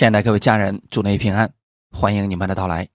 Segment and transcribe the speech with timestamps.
[0.00, 1.52] 亲爱的各位家人，祝您平安，
[1.90, 2.88] 欢迎你们的到来。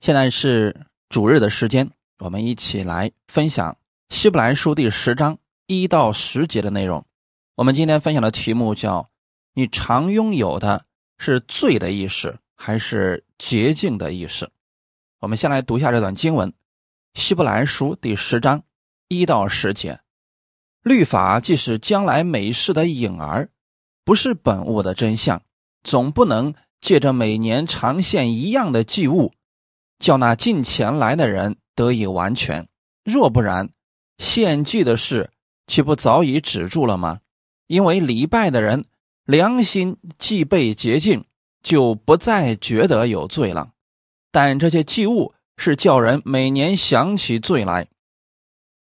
[0.00, 0.74] 现在是
[1.08, 3.72] 主日的时间，我们一起来分享
[4.12, 7.06] 《希伯来书》第十章一到十节的内容。
[7.54, 9.08] 我们今天分享的题目叫
[9.54, 10.84] “你常拥有的
[11.18, 14.50] 是罪的意识，还是洁净的意识？”
[15.22, 16.50] 我们先来读一下这段经文，
[17.14, 18.60] 《希伯来书》第十章
[19.06, 20.00] 一到十节
[20.82, 23.50] ：“律法既是将来美事的影儿，
[24.04, 25.40] 不是本物的真相。”
[25.84, 29.32] 总不能借着每年常献一样的祭物，
[29.98, 32.66] 叫那进前来的人得以完全。
[33.04, 33.68] 若不然，
[34.18, 35.30] 献祭的事
[35.66, 37.20] 岂不早已止住了吗？
[37.66, 38.84] 因为礼拜的人
[39.24, 41.24] 良心既被洁净，
[41.62, 43.70] 就不再觉得有罪了。
[44.32, 47.86] 但这些祭物是叫人每年想起罪来，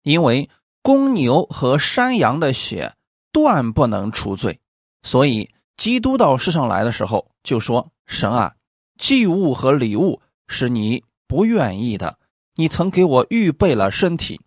[0.03, 0.49] 因为
[0.83, 2.95] 公牛和山羊的血
[3.33, 4.61] 断不能除罪，
[5.03, 5.51] 所以。
[5.77, 8.55] 基督到世上来的时候，就说：“神啊，
[8.99, 12.19] 祭物和礼物是你不愿意的，
[12.55, 14.41] 你曾给我预备了身体。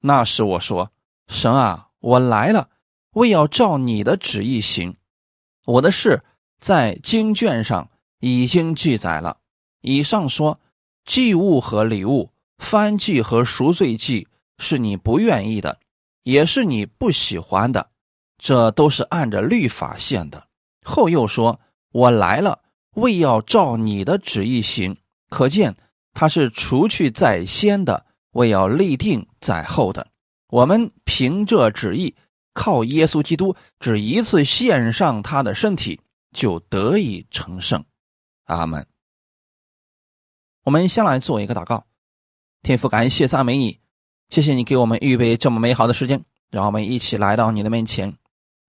[0.00, 0.92] 那时我说：
[1.28, 2.68] 神啊，我来了，
[3.12, 4.96] 为要照你的旨意行。
[5.64, 6.22] 我的事
[6.60, 9.38] 在经卷上已经记载了。
[9.80, 10.60] 以上说，
[11.06, 14.28] 祭物和礼物、翻祭和赎罪祭
[14.58, 15.78] 是你不愿意的，
[16.24, 17.90] 也是你不喜欢的，
[18.36, 20.46] 这都是按着律法献的。”
[20.84, 21.58] 后又说
[21.90, 22.60] ：“我来了，
[22.92, 24.96] 为要照你的旨意行。”
[25.30, 25.74] 可见
[26.12, 30.06] 他是除去在先的，为要立定在后的。
[30.48, 32.14] 我们凭这旨意，
[32.52, 36.00] 靠耶稣基督只一次献上他的身体，
[36.32, 37.84] 就得以成圣。
[38.44, 38.86] 阿门。
[40.62, 41.86] 我们先来做一个祷告，
[42.62, 43.80] 天父，感谢赞美你，
[44.28, 48.16] 谢谢你给我们预备这么美好的时间，让我们一起来到你的面前。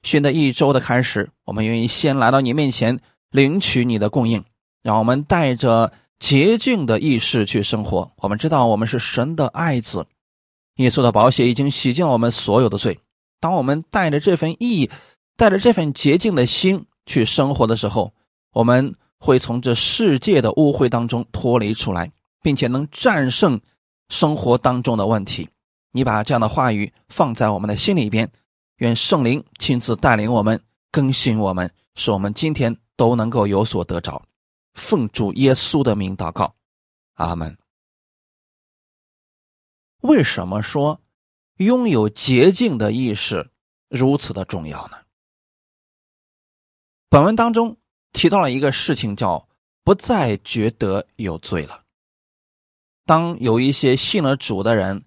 [0.06, 3.00] 新的一周的开始，我们愿意先来到你面前
[3.31, 4.45] 领取你的供应，
[4.84, 8.12] 让我们带着洁净的意识去生活。
[8.17, 10.06] 我们知道我们是神的爱子，
[10.75, 13.00] 耶稣的宝血已经洗净我们所有的罪。
[13.40, 14.91] 当我们带着这份意，
[15.35, 18.13] 带着这份洁净的心去生活的时候，
[18.53, 22.12] 我们会从这世界的污秽当中脱离出来，
[22.44, 23.59] 并且能战胜
[24.09, 25.50] 生活当中的问题。
[25.91, 28.30] 你把这样的话语放在我们的心里边。
[28.78, 34.25] 愿圣灵亲自带领我们，更新我们，使我们今天都能够有所得着。
[34.74, 36.56] 奉主耶稣的名祷告，
[37.13, 37.58] 阿门。
[40.02, 41.02] 为什么说
[41.56, 43.50] 拥有洁净的意识
[43.90, 44.97] 如此的重要呢？
[47.07, 47.78] 本文当中
[48.12, 49.47] 提到了一个事情，叫
[49.86, 51.86] 不再觉得有罪了。
[53.06, 55.06] 当有一些信了主的人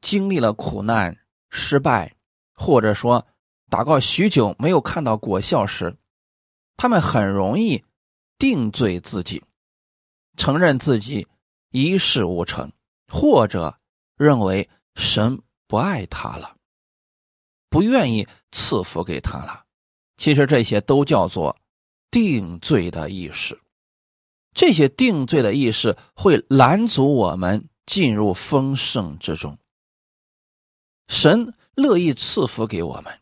[0.00, 1.18] 经历了苦难、
[1.50, 2.15] 失败。
[2.56, 3.26] 或者说，
[3.70, 5.94] 祷告许久没有看到果效时，
[6.76, 7.84] 他们很容易
[8.38, 9.44] 定罪自己，
[10.36, 11.28] 承认自己
[11.70, 12.72] 一事无成，
[13.12, 13.78] 或者
[14.16, 16.56] 认为神不爱他了，
[17.68, 19.64] 不愿意赐福给他了。
[20.16, 21.54] 其实这些都叫做
[22.10, 23.60] 定罪的意识。
[24.54, 29.58] 这些定罪的意识会拦阻我们进入丰盛之中。
[31.08, 31.52] 神。
[31.76, 33.20] 乐意赐福给我们，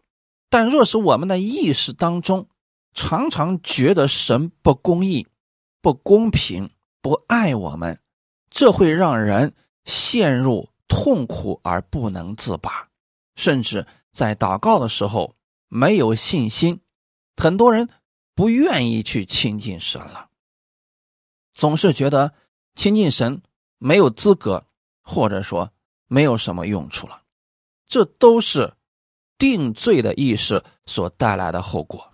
[0.48, 2.48] 但若是我们的意识当中
[2.94, 5.26] 常常觉得神不公义、
[5.82, 6.70] 不公平、
[7.02, 8.00] 不爱我们，
[8.48, 9.54] 这会让人
[9.84, 12.88] 陷入痛苦而不能自拔，
[13.34, 15.34] 甚至在祷告的时候
[15.68, 16.80] 没有信心。
[17.36, 17.90] 很多人
[18.36, 20.30] 不愿意去亲近神了，
[21.52, 22.32] 总是觉得
[22.76, 23.42] 亲近神
[23.78, 24.64] 没有资格，
[25.02, 25.72] 或者说
[26.06, 27.23] 没有什么用处了。
[27.86, 28.74] 这都是
[29.38, 32.12] 定罪的意识所带来的后果。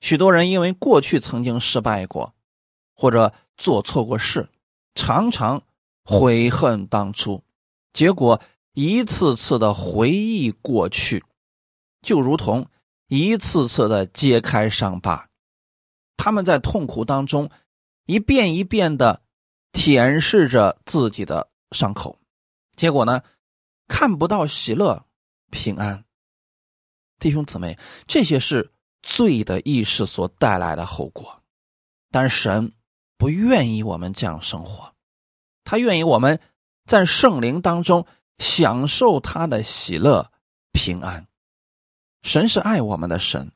[0.00, 2.34] 许多人因为过去曾经失败过，
[2.94, 4.48] 或者做错过事，
[4.94, 5.62] 常常
[6.04, 7.42] 悔恨当初，
[7.92, 8.40] 结果
[8.74, 11.24] 一次次的回忆过去，
[12.02, 12.68] 就如同
[13.08, 15.28] 一次次的揭开伤疤。
[16.16, 17.50] 他们在痛苦当中
[18.04, 19.22] 一遍一遍的
[19.72, 22.18] 舔舐着自己的伤口，
[22.76, 23.22] 结果呢？
[23.88, 25.06] 看不到喜乐、
[25.50, 26.04] 平安，
[27.18, 28.72] 弟兄姊妹，这些是
[29.02, 31.42] 罪的意识所带来的后果。
[32.10, 32.72] 但神
[33.16, 34.94] 不愿意我们这样生活，
[35.64, 36.40] 他愿意我们
[36.86, 38.06] 在圣灵当中
[38.38, 40.30] 享受他的喜乐、
[40.72, 41.26] 平安。
[42.22, 43.52] 神是爱我们的神，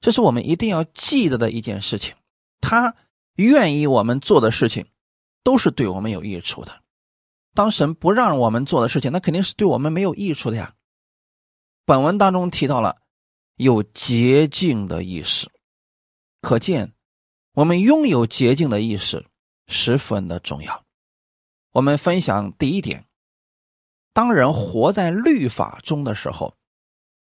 [0.00, 2.14] 这是我们一定要记得的一件事情。
[2.60, 2.96] 他
[3.34, 4.86] 愿意我们做的事情，
[5.42, 6.82] 都是对我们有益处的。
[7.58, 10.76] 当神不让我们做的事情，那肯定是对我们没有益处的呀。
[11.84, 12.98] 本文当中提到了
[13.56, 15.50] 有洁净的意识，
[16.40, 16.92] 可见
[17.54, 19.26] 我们拥有洁净的意识
[19.66, 20.84] 十分的重要。
[21.72, 23.04] 我们分享第一点：
[24.12, 26.54] 当人活在律法中的时候，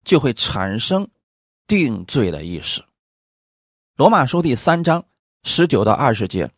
[0.04, 1.10] 就会产生
[1.66, 2.83] 定罪的意识。
[3.95, 5.06] 罗马书第三章
[5.44, 6.51] 十九到二十节，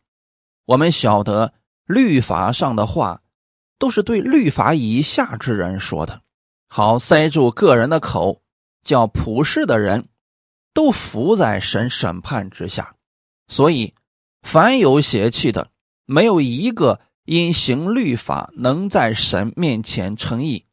[0.66, 1.54] 我们晓得
[1.86, 3.22] 律法上的话
[3.82, 6.22] 都是对律法以下之人说的，
[6.70, 8.44] 好塞住个人的口，
[8.84, 10.08] 叫普世的人
[10.72, 12.96] 都伏在神审判之下。
[13.48, 13.96] 所以，
[14.44, 15.72] 凡有邪气的，
[16.06, 20.68] 没有一个因行律法能在神面前称义，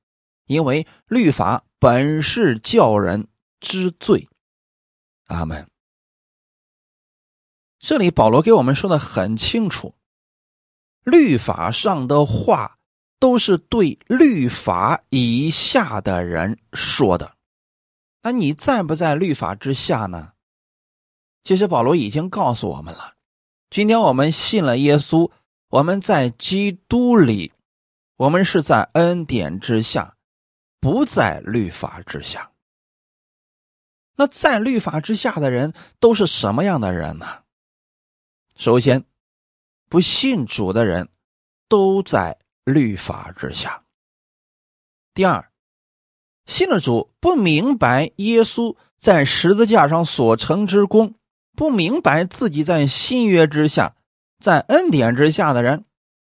[0.45, 3.29] 因为律法本是叫人
[3.59, 4.29] 知罪。
[5.29, 5.67] 阿门。
[7.79, 9.95] 这里保罗给我们说的很清楚，
[11.05, 12.78] 律法上的话
[13.19, 17.35] 都是对律法以下的人说的。
[18.23, 20.33] 那你在不在律法之下呢？
[21.45, 23.15] 其实保罗已经告诉我们了，
[23.71, 25.31] 今天我们信了耶稣，
[25.69, 27.53] 我们在基督里，
[28.17, 30.17] 我们是在恩典之下，
[30.81, 32.53] 不在律法之下。
[34.17, 37.45] 那在律法之下的人都是什么样的人呢？
[38.57, 39.05] 首先，
[39.89, 41.09] 不信主的人
[41.69, 42.39] 都在
[42.73, 43.85] 律法之下。
[45.15, 45.51] 第二，
[46.47, 51.15] 信了主不明白耶稣在十字架上所成之功。
[51.57, 53.97] 不明白自己在新约之下，
[54.39, 55.87] 在恩典之下的人，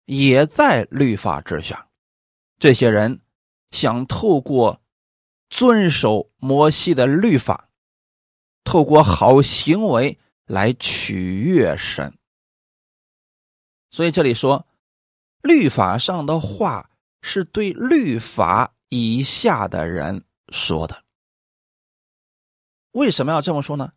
[0.03, 1.88] 也在律法之下。
[2.59, 3.21] 这些人
[3.71, 4.81] 想透过
[5.50, 7.69] 遵守摩西的律法，
[8.65, 12.18] 透过好行为来取悦神。
[13.89, 14.68] 所以这里说，
[15.43, 16.89] 律法上的话
[17.21, 21.03] 是对律法以下的人说的。
[22.91, 23.91] 为什么要这么说呢？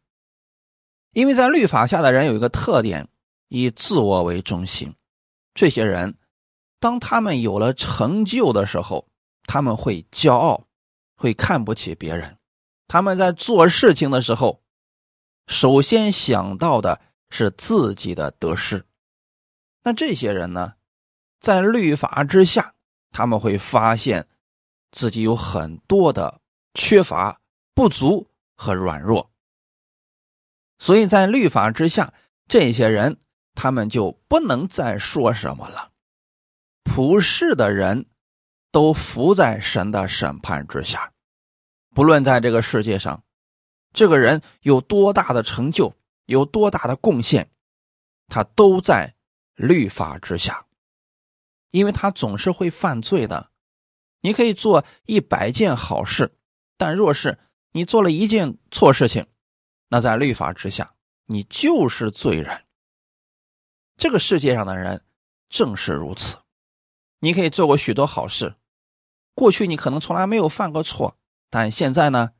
[1.12, 3.08] 因为在律法下的人有一个特点，
[3.48, 4.94] 以自我为中心。
[5.54, 6.18] 这些人，
[6.80, 9.08] 当他们有了成就的时候，
[9.44, 10.66] 他们会骄傲，
[11.14, 12.36] 会看不起别人。
[12.88, 14.62] 他们在做事情的时候，
[15.46, 17.00] 首先想到的
[17.30, 18.84] 是自己的得失。
[19.82, 20.74] 那这些人呢，
[21.46, 22.74] 在律法之下，
[23.12, 24.26] 他们会发现
[24.90, 26.40] 自己有很多的
[26.74, 27.40] 缺乏、
[27.72, 29.30] 不足和软弱。
[30.80, 32.12] 所以在律法之下，
[32.48, 33.20] 这些人
[33.54, 35.92] 他们就不能再说什么了。
[36.82, 38.06] 普世的人
[38.72, 41.12] 都伏在神的审判之下，
[41.94, 43.22] 不论在这个世界上，
[43.92, 45.94] 这个人有多大的成就，
[46.24, 47.48] 有多大的贡献，
[48.26, 49.14] 他都在
[49.54, 50.65] 律法之下，
[51.76, 53.50] 因为他总是会犯罪的。
[54.22, 56.34] 你可以做一百件好事，
[56.78, 57.38] 但若是
[57.72, 59.26] 你做了一件错事情。
[59.88, 60.94] 那在律法之下，
[61.26, 62.64] 你就是罪人。
[63.98, 65.04] 这个世界上的人
[65.50, 66.38] 正是如此。
[67.20, 68.54] 你可以做过许多好事，
[69.34, 71.18] 过去你可能从来没有犯过错，
[71.50, 72.30] 但现在呢，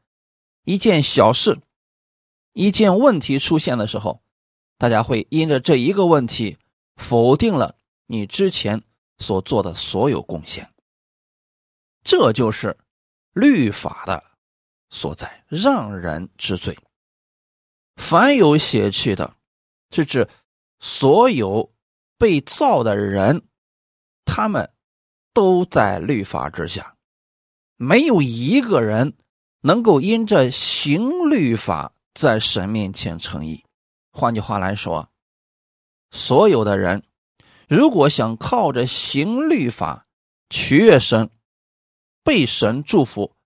[0.64, 1.60] 一件小事，
[2.54, 4.22] 一件问题出现的时候，
[4.78, 6.56] 大家会因着这一个问题
[6.96, 8.82] 否定了你之前
[9.18, 10.70] 所做的所有贡献。
[12.02, 12.76] 这就是
[13.32, 14.22] 律法的
[14.90, 16.76] 所在，让人知罪。
[17.96, 19.34] 凡有血气的，
[19.90, 20.28] 是指
[20.78, 21.72] 所有
[22.18, 23.42] 被造的人，
[24.24, 24.70] 他们
[25.32, 26.96] 都在律法之下，
[27.76, 29.16] 没有一个人
[29.60, 33.64] 能够因着行律法在神面前称义。
[34.12, 35.10] 换句话来说，
[36.10, 37.02] 所有的人
[37.66, 40.06] 如果想靠着行律法
[40.50, 41.30] 取悦神、
[42.22, 43.36] 被神祝福，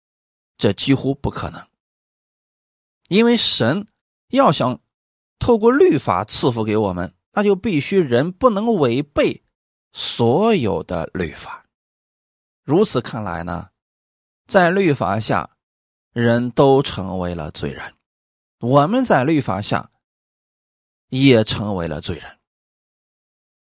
[0.57, 1.67] 这几乎不可能，
[3.09, 3.87] 因为神。
[4.33, 4.81] 要想
[5.41, 9.43] 透过律法赐福给我们，那就必须人不能违背
[9.93, 11.67] 所有的律法。
[12.62, 13.71] 如此看来呢，
[14.47, 15.57] 在律法下，
[16.12, 17.91] 人都成为了罪人；
[18.61, 19.91] 我们在律法下
[21.09, 22.40] 也成为了罪人。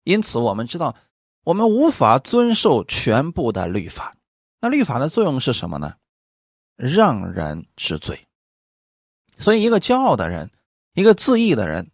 [0.06, 0.94] 因此，我们知道
[1.42, 4.16] 我们无法遵守全部的律法。
[4.60, 5.96] 那律法的作用是什么呢？
[6.76, 8.26] 让人知罪。
[9.38, 10.50] 所以，一个骄傲的人。
[10.94, 11.90] 一个自义的人，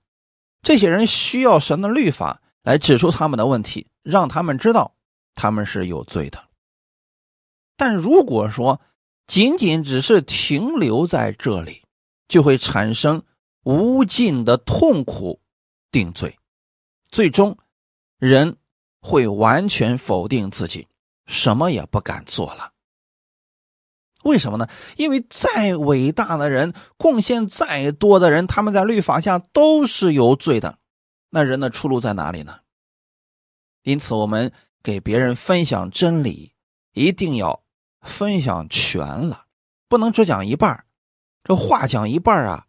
[0.63, 4.95] 这些人需要神的律法来指出他们的问题，让他们知道
[5.35, 6.41] 他们是有罪的。
[7.77, 8.81] 但如果说
[9.27, 11.83] 仅仅只是停留在这里，
[12.29, 13.25] 就会产生
[13.65, 15.41] 无尽的痛苦
[15.91, 16.39] 定罪，
[17.11, 17.59] 最终
[18.23, 18.57] 人
[19.01, 20.87] 会完全否定自己，
[21.27, 22.71] 什么也不敢做了。
[24.23, 24.69] 为什么呢？
[24.97, 30.79] 因为再伟大的人，贡献再多的人，他们在律法下都是有罪的。
[31.31, 32.61] 那人的出路在哪里呢？
[33.83, 34.53] 因此，我们
[34.85, 36.53] 给别人分享真理，
[36.93, 37.65] 一定要
[38.03, 39.47] 分享全了，
[39.89, 40.85] 不能只讲一半
[41.43, 42.69] 这话讲一半啊，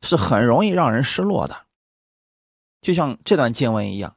[0.00, 1.66] 是很容易让人失落的。
[2.80, 4.16] 就像这段经文一样，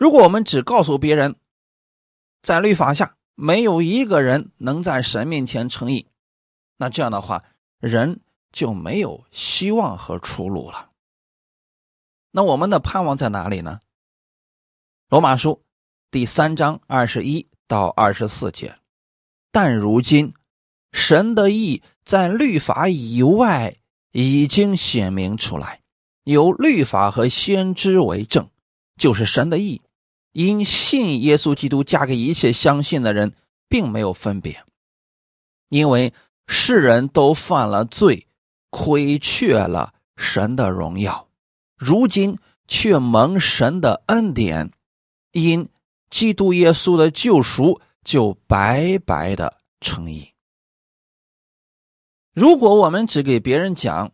[0.00, 1.36] 如果我们只告诉别人，
[2.40, 6.06] 在律法下没有一个人能在神面前称义，
[6.78, 7.44] 那这样的话，
[7.80, 10.88] 人就没有希望和出路了。
[12.30, 13.80] 那我们的盼望在哪里呢？
[15.10, 15.62] 罗马书
[16.10, 18.78] 第三章二十一到二十四节。
[19.52, 20.32] 但如今，
[20.92, 23.76] 神的意在律法以外
[24.12, 25.82] 已经显明出来，
[26.24, 28.48] 有律法和先知为证，
[28.96, 29.82] 就是神的意。
[30.32, 33.34] 因信耶稣基督，嫁给一切相信的人，
[33.68, 34.64] 并没有分别，
[35.68, 36.12] 因为
[36.46, 38.26] 世人都犯了罪，
[38.70, 41.28] 亏缺了神的荣耀。
[41.76, 44.70] 如今却蒙神的恩典，
[45.32, 45.68] 因
[46.10, 50.32] 基督耶稣的救赎，就白白的称义。
[52.32, 54.12] 如果我们只给别人讲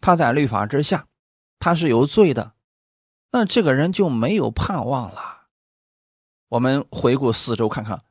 [0.00, 1.06] 他在律法之下，
[1.58, 2.54] 他是有罪的，
[3.32, 5.48] 那这个人就没有盼望了。
[6.48, 8.04] 我们回顾四周看看，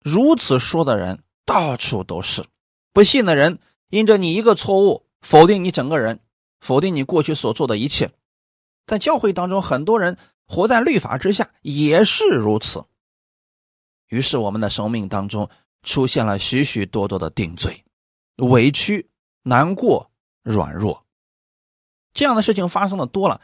[0.00, 2.44] 如此说的人到处都是。
[2.92, 6.20] 不信的人因着你一个错误，否定你整个人，
[6.60, 8.12] 否定你过去所做的一切。
[8.86, 12.84] 在教会当中，很多人活在律法之下，也是如此。
[14.08, 15.48] 于是，我们的生命当中
[15.82, 17.84] 出现了许许多多的定罪、
[18.36, 19.08] 委屈、
[19.42, 20.10] 难过、
[20.42, 21.06] 软弱，
[22.12, 23.40] 这样的事情发生的多了，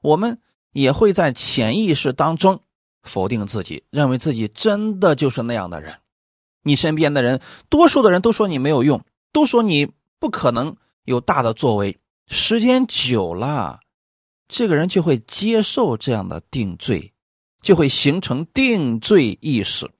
[0.00, 0.40] 我们
[0.72, 2.60] 也会在潜意识当中
[3.02, 5.98] 否定自己，认为自己真的就是那样的人。
[6.62, 11.98] 你身边的人，多数的人都说你没有用，都说你不可能有大的作为。
[12.26, 13.80] 时间久了。
[14.48, 17.12] 这个人就会接受这样的定罪，
[17.60, 19.90] 就会形成定罪意识，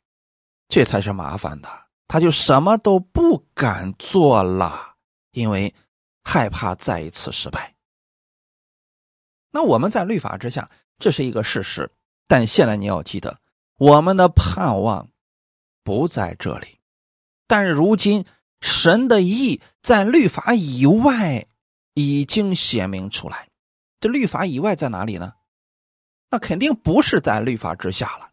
[0.68, 1.68] 这才是麻烦的。
[2.06, 4.94] 他就什么都不敢做了，
[5.32, 5.74] 因为
[6.24, 7.74] 害怕再一次失败。
[9.50, 11.90] 那我们在律法之下，这是一个事实。
[12.26, 13.40] 但现在你要记得，
[13.78, 15.10] 我们的盼望
[15.82, 16.78] 不在这里。
[17.46, 18.26] 但如今，
[18.60, 21.46] 神的意在律法以外
[21.94, 23.48] 已经显明出来。
[24.00, 25.32] 这律法以外在哪里呢？
[26.30, 28.28] 那肯定不是在律法之下了，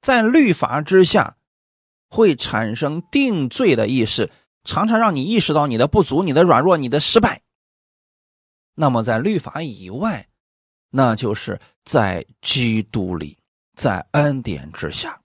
[0.00, 1.36] 在律法之下
[2.08, 4.30] 会产生定罪的意识，
[4.64, 7.42] 常常让你意识到你的不足、你的软弱、你的失败。
[8.74, 10.28] 那么在律法以外，
[10.90, 13.36] 那就是在基督里，
[13.74, 15.20] 在恩典之下，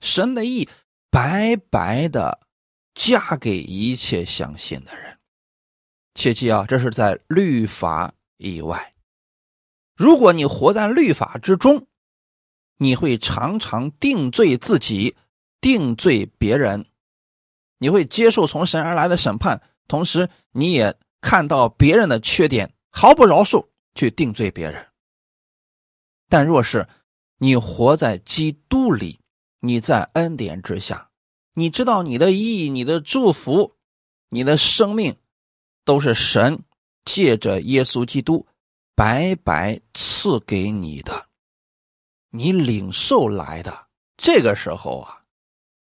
[0.00, 0.68] 神的意
[1.10, 2.40] 白白的
[2.94, 5.18] 加给一切相信的人。
[6.14, 8.92] 切记啊，这是在律法以外。
[9.94, 11.86] 如果你活在律法之中，
[12.78, 15.16] 你会常常定罪自己，
[15.60, 16.86] 定罪别人，
[17.78, 24.89] 你会接受从神而来的审判，同时你也看到别人的缺点，毫不饶恕去定罪别人。
[26.30, 26.88] 但若是
[27.36, 29.20] 你活在基督里，
[29.60, 31.10] 你在恩典之下，
[31.52, 33.76] 你知道你的意义、你的祝福、
[34.30, 35.16] 你的生命，
[35.84, 36.62] 都是神
[37.04, 38.46] 借着耶稣基督。
[38.94, 41.26] 白白赐给你的，
[42.28, 43.86] 你领受来的，
[44.18, 45.24] 这个时候啊，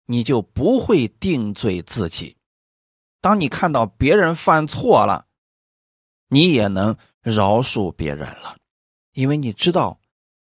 [0.05, 2.35] 你就不会定罪自己。
[3.21, 5.27] 当你看到别人犯错了，
[6.27, 8.57] 你也能饶恕别人了，
[9.13, 9.97] 因为你知道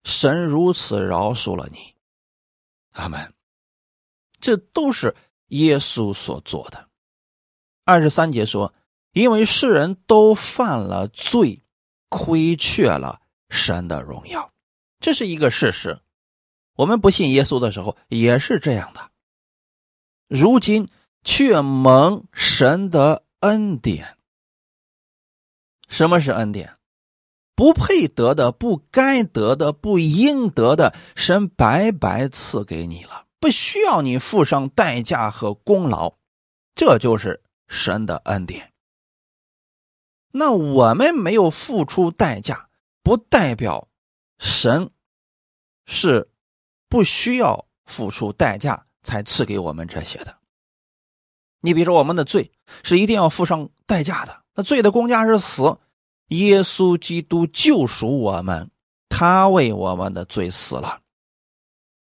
[0.04, 1.94] 神如此饶恕了你。
[2.92, 3.34] 阿门。
[4.40, 5.14] 这都是
[5.48, 6.88] 耶稣所做的。
[7.84, 8.74] 二十三节说
[9.12, 11.58] ：“因为世人都犯了罪。”
[12.14, 14.52] 亏缺了神的荣耀，
[15.00, 15.98] 这是一个事实。
[16.74, 19.10] 我们不信耶稣的时候也是这样的。
[20.28, 20.86] 如今
[21.24, 24.18] 却蒙神的恩典。
[25.88, 26.76] 什么是恩典？
[27.54, 36.14] 不配得的、不该得的、不应得的，神白白赐给你了，不需要你付上代价和功劳，
[36.74, 38.72] 这就是神的恩典。
[40.30, 42.70] 那我们没有付出代价，
[43.02, 43.88] 不代表
[44.38, 44.90] 神
[45.84, 46.30] 是
[46.88, 50.38] 不需要付出代价才赐给我们这些的。
[51.60, 52.50] 你比如说，我们的罪
[52.82, 55.78] 是一定要付上代价的，那罪的公价是死。
[56.32, 58.70] 耶稣基督救赎我们，
[59.08, 61.00] 他为我们的罪死了，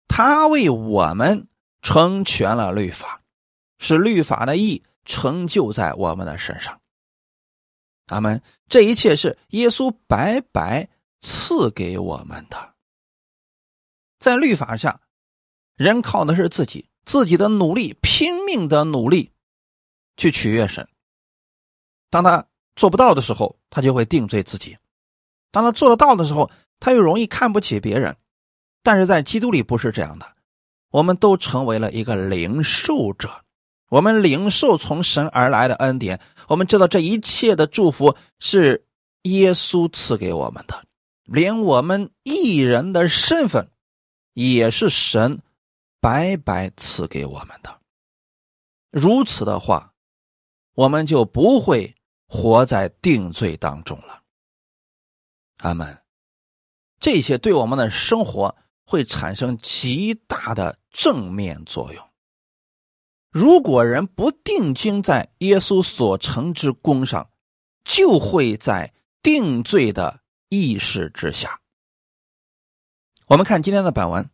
[0.07, 1.47] 他为我们
[1.81, 3.21] 成全了律法，
[3.79, 6.79] 是律法的义成就在我们的身上。
[8.07, 10.89] 阿门这一切是耶稣白白
[11.21, 12.73] 赐给我们的，
[14.19, 15.00] 在律法下，
[15.75, 19.31] 人靠的是自己自己的努力，拼命的努力
[20.17, 20.88] 去取悦神。
[22.09, 24.75] 当他做不到的时候，他就会定罪自己；
[25.51, 26.49] 当他做得到的时候，
[26.79, 28.15] 他又容易看不起别人。
[28.83, 30.25] 但是在基督里不是这样的，
[30.89, 33.29] 我们都成为了一个领受者，
[33.89, 36.19] 我们领受从神而来的恩典。
[36.47, 38.85] 我们知道这一切的祝福是
[39.23, 40.83] 耶稣赐给我们的，
[41.25, 43.69] 连我们艺人的身份
[44.33, 45.41] 也是神
[45.99, 47.79] 白白赐给我们的。
[48.89, 49.93] 如此的话，
[50.73, 51.95] 我们就不会
[52.31, 54.23] 活在定罪当中了。
[55.57, 56.01] 阿门。
[57.00, 58.55] 这些对我们的生活。
[58.83, 62.09] 会产生极大的正面作用。
[63.29, 67.29] 如果人不定睛在耶稣所成之功上，
[67.85, 70.19] 就会在定罪的
[70.50, 71.61] 意识之下。
[73.27, 74.29] 我们看今天的本文，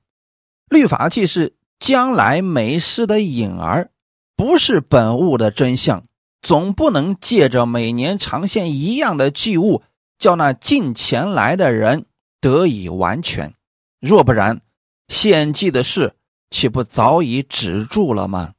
[0.72, 3.92] 律法既是将来美事的影儿，
[4.36, 6.08] 不是本物的真相，
[6.48, 9.84] 总不能借着每年长现一样的祭物，
[10.18, 12.06] 叫那近前来的人
[12.40, 13.54] 得以完全。
[14.00, 14.62] 若不然，
[15.10, 16.16] 献祭的事
[16.50, 18.54] 岂不早已止住了吗？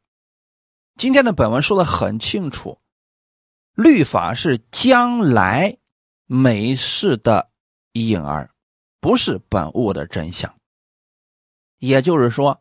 [0.99, 2.79] 今天的本文说的很清楚，
[3.73, 5.79] 律法是将来
[6.27, 7.49] 美事的
[7.93, 8.51] 影儿，
[9.01, 10.55] 不是本物的真相。
[11.79, 12.61] 也就是说，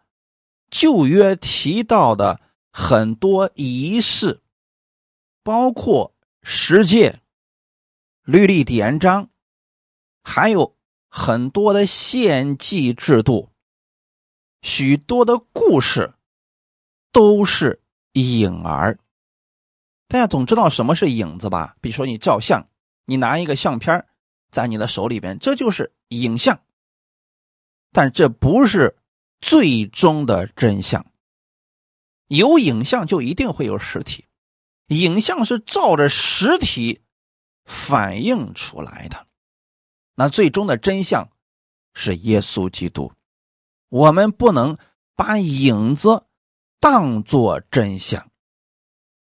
[0.70, 2.40] 旧约提到的
[2.72, 4.40] 很多仪式，
[5.48, 6.14] 包括
[6.44, 7.22] 十诫、
[8.26, 9.30] 律例典章，
[10.22, 10.76] 还有。
[11.10, 13.50] 很多的献祭制度，
[14.62, 16.14] 许多的故事，
[17.14, 19.00] 都是影儿。
[20.10, 21.78] 大家总知道什么是影子吧？
[21.80, 22.68] 比如说你照相，
[23.06, 24.06] 你拿一个相片
[24.52, 26.60] 在你的手里边，这就是影像。
[27.94, 28.98] 但这不是
[29.40, 31.06] 最终的真相。
[32.28, 34.26] 有影像就一定会有实体，
[34.88, 37.02] 影像是照着实体
[37.66, 39.28] 反映出来的。
[40.16, 41.30] 那最终的真相
[41.94, 43.12] 是耶稣基督，
[43.90, 44.78] 我们不能
[45.16, 46.26] 把影子
[46.80, 48.30] 当作真相。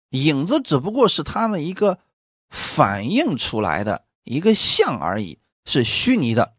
[0.10, 2.00] 影子只不过是他的一个
[2.50, 6.56] 反映出来的一个像而已，是虚拟的。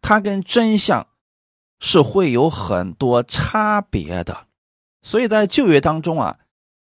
[0.00, 1.08] 它跟真相
[1.80, 4.46] 是会有很多差别的。
[5.02, 6.38] 所以在旧约当中啊，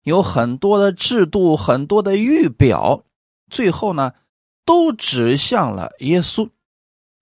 [0.02, 3.04] 有很多的制度，很多的预表，
[3.50, 4.14] 最后呢。
[4.64, 6.48] 都指向了耶稣，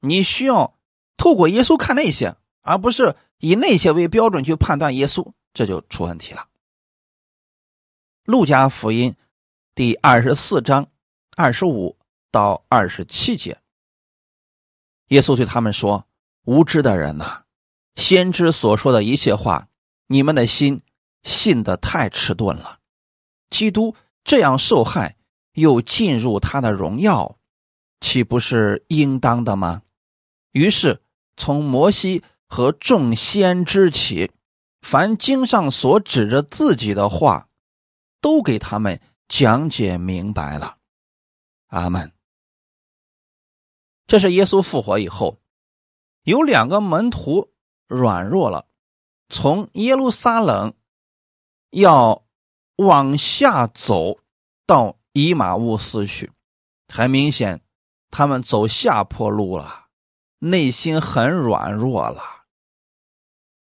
[0.01, 0.79] 你需要
[1.17, 6.49] 透过耶稣看那些，而不是以那些为标准去判断耶稣，这就出问题了。
[8.25, 9.17] 路加福音
[9.75, 10.89] 第二十四章
[11.35, 11.97] 二十五
[12.31, 13.59] 到二十七节，
[15.09, 16.07] 耶稣对他们说
[16.45, 17.45] ：“无知的人呐，
[17.95, 19.69] 先知所说的一切话，
[20.09, 20.83] 你们的心
[21.23, 22.79] 信的太迟钝了。
[23.51, 25.17] 基督这样受害。”
[25.55, 27.37] 又进入他的荣耀，
[28.01, 29.83] 岂不是应当的吗？
[30.53, 31.03] 于是
[31.37, 34.31] 从摩西和众先知起，
[34.81, 37.49] 凡经上所指着自己的话，
[38.21, 40.79] 都给他们讲解明白了。
[41.67, 42.13] 阿门。
[44.07, 45.41] 这是耶稣复活以后，
[46.23, 47.53] 有两个门徒
[47.89, 48.69] 软弱了，
[49.29, 50.75] 从耶路撒冷
[51.71, 52.25] 要
[52.77, 54.19] 往下走
[54.67, 54.97] 到。
[55.13, 56.31] 以马乌斯去，
[56.87, 57.61] 很明显，
[58.13, 59.87] 他们走下坡路了，
[60.39, 62.23] 内心很软弱了。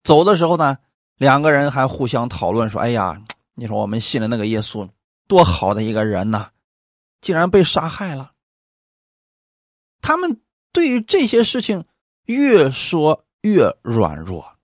[0.04, 0.80] 走的时候呢，
[1.16, 3.24] 两个人还互相讨论说：“哎呀，
[3.56, 4.90] 你说我们信的那个耶稣
[5.26, 6.52] 多好的一个人呐，
[7.22, 8.34] 竟然被杀害了。”
[10.04, 10.42] 他们
[10.74, 11.86] 对于这些事情
[12.26, 14.57] 越说越软弱，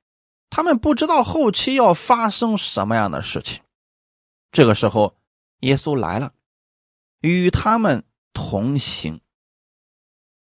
[0.56, 3.64] 他们不知道后期要发生什么样的事情。
[4.52, 5.16] 这个时候，
[5.62, 6.32] 耶稣来了。
[7.22, 9.20] 与他们同行，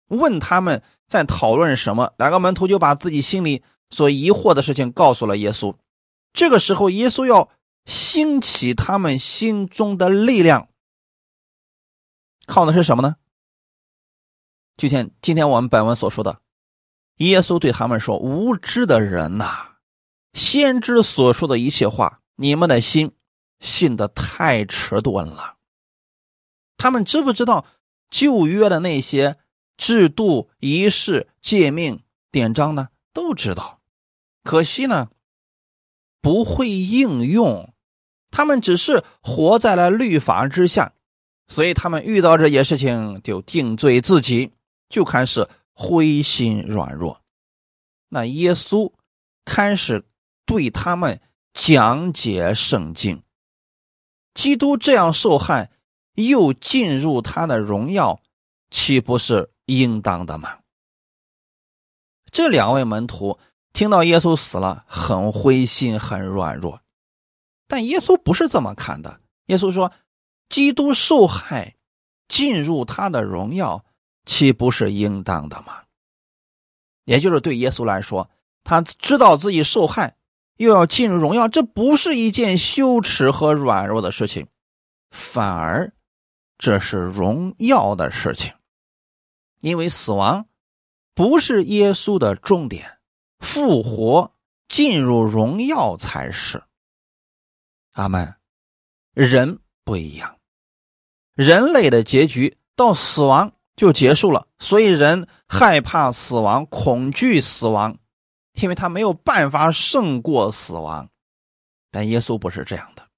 [0.08, 5.74] 问他们在讨论什么，两个门徒就把自己心里所疑惑的事情告诉了耶稣。
[6.34, 7.48] 这个时候，耶稣要
[7.86, 10.68] 兴起他们心中的力量，
[12.44, 13.16] 靠的是什么呢？
[14.76, 16.42] 就像今天我们本文所说的，
[17.16, 19.71] 耶稣对他们说：“无知的人呐，
[20.32, 23.12] 先知所说的一切话，你们的心
[23.60, 25.56] 信的太迟钝了。”
[26.78, 27.66] 他们知不知道
[28.10, 29.38] 旧约的那些
[29.76, 32.88] 制度、仪式、诫命、典章呢？
[33.12, 33.80] 都知道，
[34.42, 35.10] 可惜呢，
[36.20, 37.72] 不会应用。
[38.30, 40.94] 他们只是活在了律法之下，
[41.46, 44.52] 所以他们遇到这些事情就定罪自己，
[44.88, 47.20] 就开始灰心软弱。
[48.08, 48.90] 那耶稣
[49.44, 50.04] 开始
[50.52, 51.18] 对他们
[51.54, 53.22] 讲解圣经。
[54.34, 55.70] 基督这样受害，
[56.14, 58.20] 又进入他的荣耀，
[58.70, 60.58] 岂不是应当的吗？
[62.30, 63.38] 这两位门徒
[63.72, 66.80] 听到耶稣死了，很灰心，很软弱。
[67.66, 69.20] 但耶稣不是这么看的。
[69.46, 69.92] 耶稣说
[70.50, 71.76] ：“基督受害，
[72.28, 73.84] 进入他的荣耀，
[74.26, 75.82] 岂不是应当的吗？”
[77.04, 78.30] 也就是对耶稣来说，
[78.64, 80.16] 他知道自己受害。
[80.62, 84.46] 又要进入荣耀，这不是一件羞耻和软弱的事情，
[85.10, 85.92] 反而
[86.56, 88.54] 这是荣耀的事情。
[89.60, 90.46] 因为死亡
[91.14, 92.98] 不是耶稣的重点，
[93.40, 94.32] 复活
[94.68, 96.62] 进入荣耀才是。
[97.94, 98.36] 阿门。
[99.14, 100.38] 人不一样，
[101.34, 107.98] 人类的结局到死亡就结束了，所以人害怕死亡，恐惧死亡。
[108.52, 111.08] 因为他没有办法胜过死亡，
[111.90, 113.08] 但耶稣不是这样的。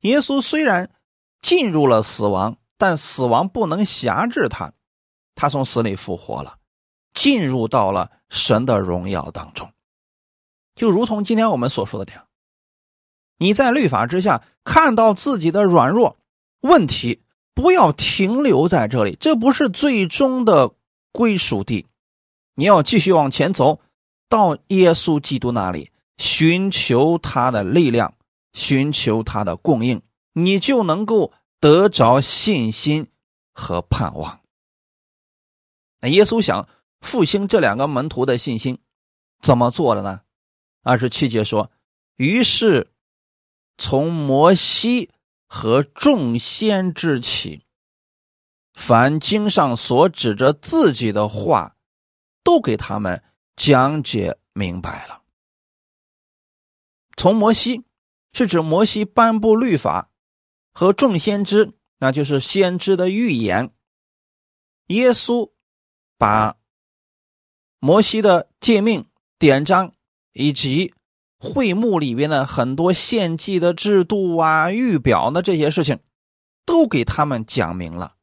[0.00, 0.90] 耶稣虽然
[1.40, 4.72] 进入了死亡，但死亡不能辖制他，
[5.34, 6.58] 他从死里复活了，
[7.14, 9.72] 进入到了神的荣耀当中。
[10.74, 12.26] 就如同今天我们所说的这样，
[13.38, 16.18] 你在律法之下看到自己的软弱
[16.60, 17.22] 问题，
[17.54, 20.72] 不要停留在这里，这不是最终的
[21.10, 21.86] 归属地，
[22.54, 23.80] 你要继续往前走。
[24.28, 28.14] 到耶稣基督那里寻求他的力量，
[28.52, 33.08] 寻求他的供应，你就能够得着信心
[33.52, 34.40] 和盼望。
[36.00, 36.68] 那耶稣想
[37.00, 38.78] 复兴这两个门徒的信心，
[39.40, 40.22] 怎么做的呢？
[40.82, 41.70] 二十七节说
[42.16, 42.92] ：“于是
[43.78, 45.10] 从摩西
[45.46, 47.62] 和众先知起，
[48.74, 51.76] 凡经上所指着自己的话，
[52.42, 53.22] 都给他们。”
[53.56, 55.22] 讲解明白了。
[57.16, 57.84] 从摩西
[58.32, 60.10] 是指摩西颁布律法
[60.72, 63.72] 和众先知，那就是先知的预言。
[64.88, 65.50] 耶稣
[66.18, 66.56] 把
[67.80, 69.94] 摩西的诫命、典章
[70.32, 70.92] 以及
[71.38, 75.98] 会幕里边的很多献祭的制度啊、预表的这些事情，
[76.66, 78.16] 都给他们讲明了。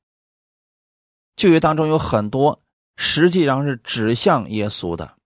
[1.36, 2.62] 旧约当中有很多
[2.96, 5.18] 实际上是指向耶稣的。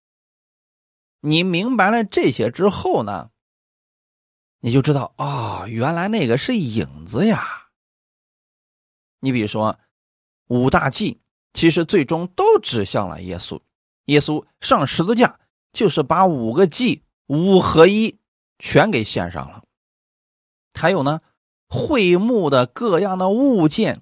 [1.20, 3.32] 你明白了这些之后呢，
[4.60, 7.68] 你就知道啊，原来那个是影子呀。
[9.20, 9.80] 你比如说
[10.48, 11.20] 五大祭，
[11.54, 13.60] 其实最终都指向了耶稣。
[14.06, 15.40] 耶稣上十字架
[15.74, 18.20] 就是把五个祭五合一
[18.60, 19.64] 全给献上了。
[20.74, 21.22] 还有呢，
[21.68, 24.02] 会幕的各样的物件，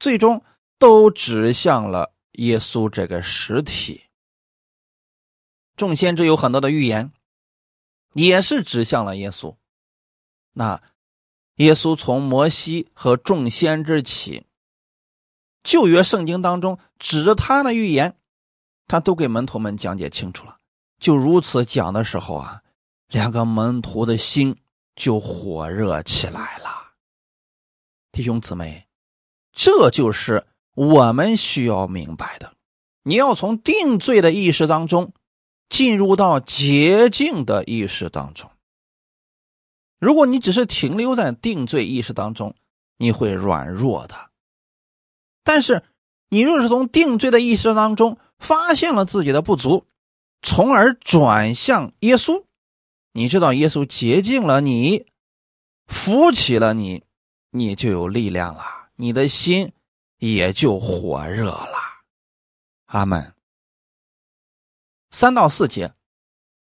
[0.00, 0.44] 最终
[0.78, 4.01] 都指向了耶稣这个实体。
[5.76, 7.12] 众先知有很多的预言，
[8.12, 9.56] 也是指向了耶稣。
[10.52, 10.82] 那
[11.56, 14.46] 耶稣从摩西和众先知起，
[15.62, 18.16] 旧约圣经当中指着他的预言，
[18.86, 20.58] 他都给门徒们讲解清楚了。
[20.98, 22.62] 就如此讲的时候啊，
[23.08, 24.58] 两个门徒的心
[24.94, 26.92] 就火热起来了。
[28.12, 28.86] 弟兄姊妹，
[29.52, 32.54] 这就是我们需要明白的。
[33.02, 35.14] 你要从定罪的意识当中。
[35.72, 38.50] 进入到洁净的意识当中。
[39.98, 42.54] 如果你只是停留在定罪意识当中，
[42.98, 44.28] 你会软弱的。
[45.42, 45.82] 但是，
[46.28, 49.86] 你若是从定罪的意识当中发现了自己的不足，
[50.42, 52.44] 从而转向耶稣，
[53.12, 55.06] 你知道耶稣洁净了你，
[55.86, 57.02] 扶起了你，
[57.48, 58.62] 你就有力量了，
[58.96, 59.72] 你的心
[60.18, 61.78] 也就火热了。
[62.88, 63.32] 阿门。
[65.12, 65.94] 三到四节，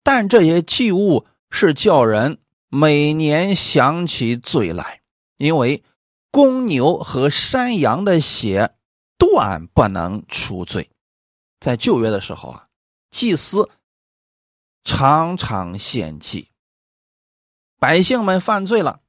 [0.03, 5.01] 但这些祭物是叫人每年想起罪来，
[5.37, 5.83] 因为
[6.31, 8.75] 公牛和山羊的血
[9.17, 10.89] 断不能除罪。
[11.59, 12.67] 在旧约的时候啊，
[13.11, 13.69] 祭司
[14.83, 16.51] 常常献祭，
[17.77, 19.01] 百姓们犯罪了，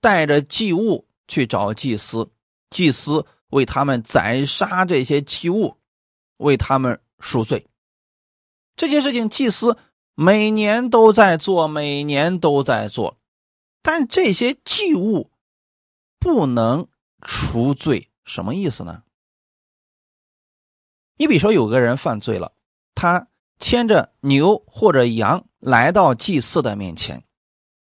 [0.00, 2.32] 带着祭物去找祭司，
[2.70, 5.76] 祭司为他们宰杀这些祭物，
[6.38, 7.66] 为他们赎罪。
[8.80, 9.76] 这些事情，祭司
[10.14, 13.18] 每年都在做，每年都在做，
[13.82, 15.30] 但这些祭物
[16.18, 16.88] 不能
[17.20, 19.02] 除罪，什么意思呢？
[21.18, 22.52] 你比如说，有个人犯罪了，
[22.94, 23.26] 他
[23.58, 27.22] 牵着牛或者羊来到祭司的面前，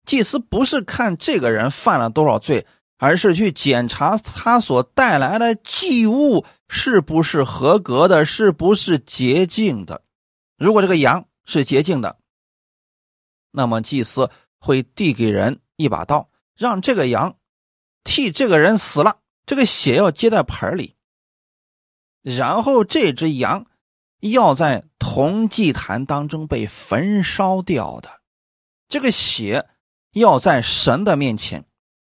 [0.05, 2.67] 祭司不是看这个人犯了多少罪，
[2.99, 10.03] 而是去检查他所带来的祭物是不是合格的，是不是洁净的。
[10.63, 12.21] 如果这个羊是洁净的，
[13.51, 17.37] 那么祭司会递给人一把刀，让这个羊
[18.05, 20.95] 替这个人死了，这个血要接在盆里，
[22.23, 23.67] 然后这只羊
[24.21, 28.21] 要在铜祭坛当中被焚烧掉的，
[28.89, 29.69] 这个血
[30.13, 31.67] 要在神的面前，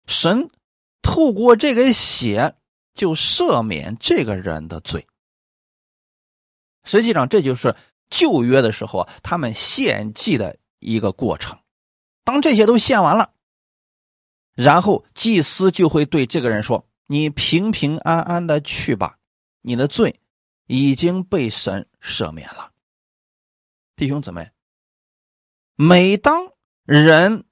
[0.06, 0.52] 神
[1.02, 2.56] 透过这个血
[2.94, 5.08] 就赦免这个人的罪。
[6.84, 7.76] 实际上，这就是
[8.10, 11.60] 旧约的时候啊他们献祭的一个过程。
[12.24, 13.34] 当这些都献完了，
[14.54, 19.18] 然后祭司就会对这个人说：“你平平安安的去吧，
[19.62, 20.20] 你的罪
[20.68, 22.72] 已经被神赦免了。”
[23.96, 24.52] 弟兄姊妹，
[25.76, 26.52] 每当
[26.84, 27.46] 人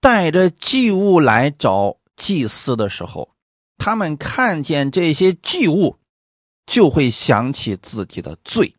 [0.00, 3.34] 带着祭物来找祭司的时候，
[3.78, 5.96] 他们看见这些祭物。
[6.66, 8.76] 就会想起自己的罪，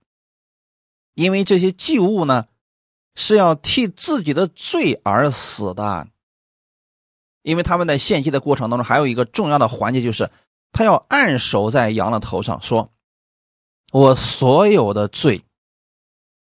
[1.21, 2.47] 因为这些祭物呢
[3.15, 6.07] 是要替自己的罪而死的。
[7.43, 10.31] 因为他们在献祭的过程当中，还有一个重要的环节，就是
[10.71, 12.91] 他要按手在羊的头上，说
[13.93, 15.43] ：“我所有的罪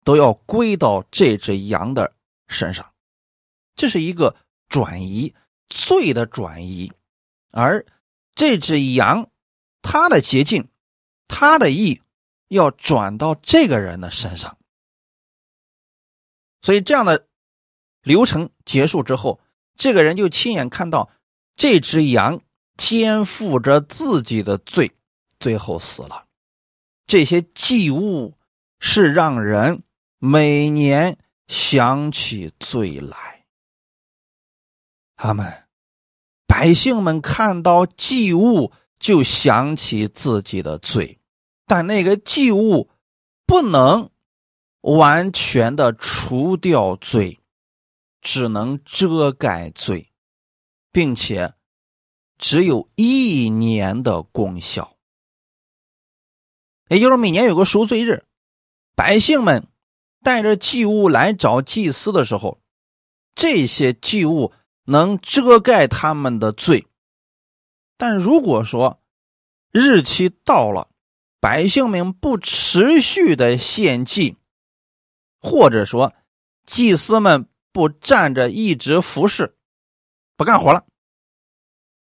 [0.04, 2.12] 都要归到这只羊的
[2.48, 2.92] 身上。”
[3.76, 4.37] 这是一个
[4.68, 5.35] 转移
[5.68, 6.92] 罪的转移，
[7.50, 7.87] 而
[8.35, 9.30] 这只羊
[9.82, 10.68] 它的捷径。
[11.28, 12.02] 它的意
[12.48, 14.58] 要转到这个人的身上，
[16.62, 17.27] 所以这样的
[18.03, 19.40] 流程结束之后，
[19.77, 21.11] 这个人就亲眼看到
[21.57, 22.40] 这只羊
[22.77, 24.92] 肩负着自己的罪，
[25.38, 26.27] 最后死了。
[27.07, 28.38] 这些祭物
[28.79, 29.83] 是让人
[30.18, 33.44] 每年想起罪来。
[35.16, 35.66] 他们
[36.46, 41.18] 百姓们看到祭物，就想起自己的罪。
[41.66, 42.88] 但那个祭物
[43.46, 44.11] 不能
[44.83, 47.40] 完全的除掉罪，
[48.21, 50.12] 只能遮盖罪，
[50.92, 51.55] 并且
[52.37, 54.97] 只有一年的功效。
[56.88, 58.25] 也就是每年有个赎罪日，
[58.95, 59.66] 百姓们
[60.23, 62.61] 带着祭物来找祭司的时候，
[63.35, 64.53] 这些祭物
[64.85, 66.87] 能遮盖他们的罪。
[67.97, 69.01] 但如果说
[69.71, 70.90] 日期到了，
[71.40, 74.37] 百姓们不持续的献祭，
[75.42, 76.14] 或者说
[76.64, 79.55] 祭司们不站着一直服侍，
[80.37, 80.87] 不干活了，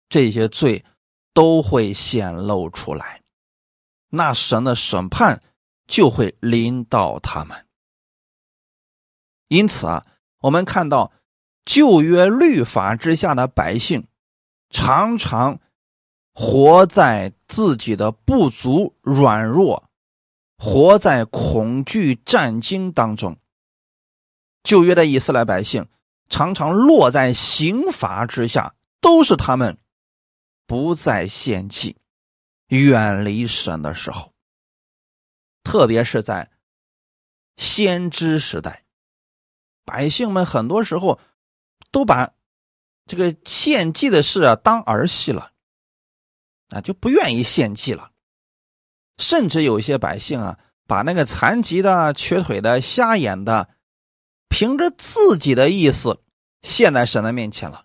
[0.09, 0.85] 这些罪
[1.35, 3.23] 都会显露出来，
[4.09, 5.43] 那神的审判
[5.87, 7.67] 就会临到他们。
[9.49, 10.07] 因此啊，
[10.39, 11.13] 我们看到
[11.65, 14.07] 旧约律法之下的百姓，
[14.71, 15.61] 常常。
[16.39, 19.89] 活在自己的不足、软弱，
[20.57, 23.39] 活在恐惧、战惊当中。
[24.63, 25.89] 旧约的以色列百姓
[26.29, 29.79] 常常落在刑罚之下，都是他们
[30.67, 31.97] 不再献祭、
[32.69, 34.33] 远离神的时候。
[35.63, 36.51] 特别是在
[37.57, 38.85] 先知时代，
[39.85, 41.21] 百姓们很多时候
[41.91, 42.33] 都把
[43.07, 45.53] 这个献祭的事啊当儿戏了。
[46.69, 48.11] 啊，就不愿意献祭了，
[49.19, 53.69] 甚至有一些百姓啊，把那个残疾的、瘸腿的、瞎眼的，
[54.49, 56.23] 凭着自己的意思
[56.63, 57.85] 献在神的面前了。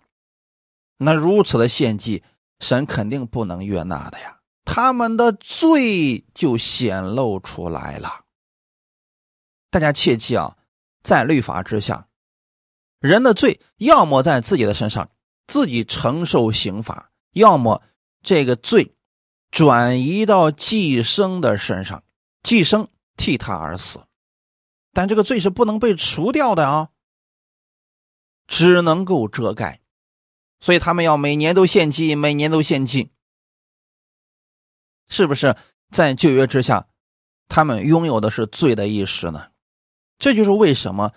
[0.98, 2.22] 那如此的献祭，
[2.60, 8.24] 神肯定不能悦纳的呀，他们的罪就显露出来了。
[9.70, 10.56] 大家切记啊，
[11.02, 12.08] 在律法之下，
[13.00, 15.10] 人的罪要么在自己的身上
[15.46, 17.82] 自己承受刑罚，要么。
[18.24, 18.94] 这个罪
[19.52, 22.02] 转移到寄生的身上，
[22.42, 24.00] 寄生替他而死，
[24.92, 26.88] 但这个罪是不能被除掉的啊，
[28.48, 29.80] 只能够遮盖，
[30.58, 33.12] 所以他们要每年都献祭，每年都献祭，
[35.06, 35.54] 是不是？
[35.90, 36.88] 在旧约之下，
[37.46, 39.50] 他们拥有的是罪的意识呢？
[40.18, 41.12] 这就是为什么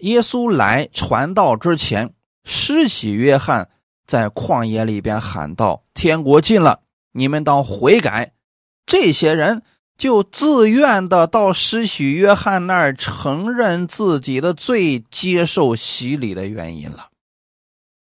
[0.00, 3.70] 耶稣来传道之前，施洗约翰。
[4.06, 6.80] 在旷野里边喊道：“天国近了，
[7.12, 8.32] 你们当悔改。”
[8.86, 9.62] 这些人
[9.96, 17.10] 就自愿的到施洗约翰那儿承认自己的罪，接受洗礼的原因了。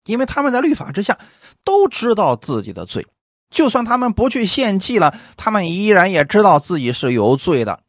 [0.04, 1.18] 因为他们在律法之下
[1.64, 3.06] 都知道自己的罪，
[3.50, 7.82] 就算他们不去献祭了，他们依然也知道自己是有罪的。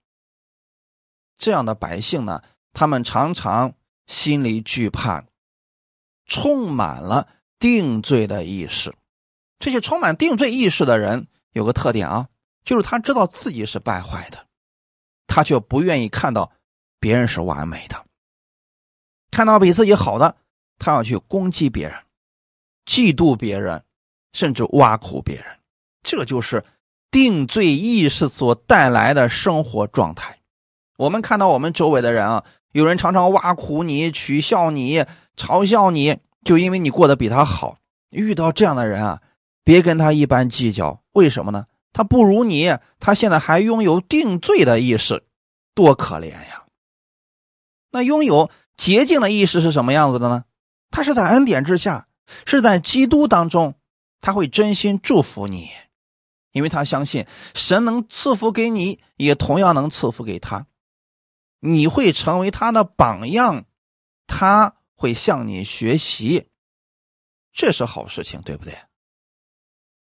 [1.37, 2.41] 这样的百姓呢，
[2.73, 3.73] 他们常常
[4.07, 5.25] 心里惧怕，
[6.25, 7.27] 充满了。
[7.59, 8.95] 定罪的意识，
[9.59, 12.27] 这些充满定罪意识的人有个特点啊，
[12.63, 14.47] 就是他知道自己是败坏的，
[15.27, 16.51] 他却不愿意看到
[16.99, 18.05] 别人是完美的，
[19.31, 20.37] 看到比自己好的，
[20.77, 21.95] 他要去攻击别人，
[22.85, 23.83] 嫉妒别人，
[24.33, 25.45] 甚至挖苦别人。
[26.01, 26.63] 这就是
[27.11, 30.39] 定罪意识所带来的生活状态。
[30.97, 37.77] 我们看到我们周围的人啊，有人常常挖苦你、取笑你、嘲笑你，就因为你过得比他好。
[38.09, 39.21] 遇到这样的人啊，
[39.69, 41.03] 别跟他一般计较。
[41.11, 41.67] 为什么呢？
[41.93, 45.27] 他不如你，他现在还拥有定罪的意识，
[45.75, 46.65] 多可怜呀！
[47.91, 50.45] 那拥有洁净的意识是什么样子的呢？
[50.89, 52.07] 他是在恩典之下，
[52.47, 53.75] 是在基督当中，
[54.21, 55.69] 他会真心祝福你，
[56.51, 60.65] 因为他相信神能赐福给你，也同样能赐福给他。
[61.59, 63.65] 你会成为他的榜样，
[64.25, 66.47] 他会向你学习，
[67.53, 68.73] 这是好事情，对不对？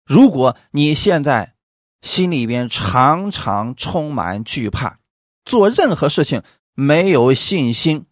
[0.07, 1.55] 如果你现在
[2.01, 4.99] 心里边常常充满惧怕，
[5.45, 6.41] 做任何事情
[6.73, 8.05] 没有信心，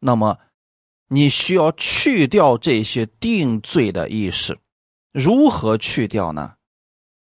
[0.00, 0.38] 那么
[1.08, 4.58] 你需要去掉这些定罪的意识。
[5.12, 6.56] 如何去掉呢？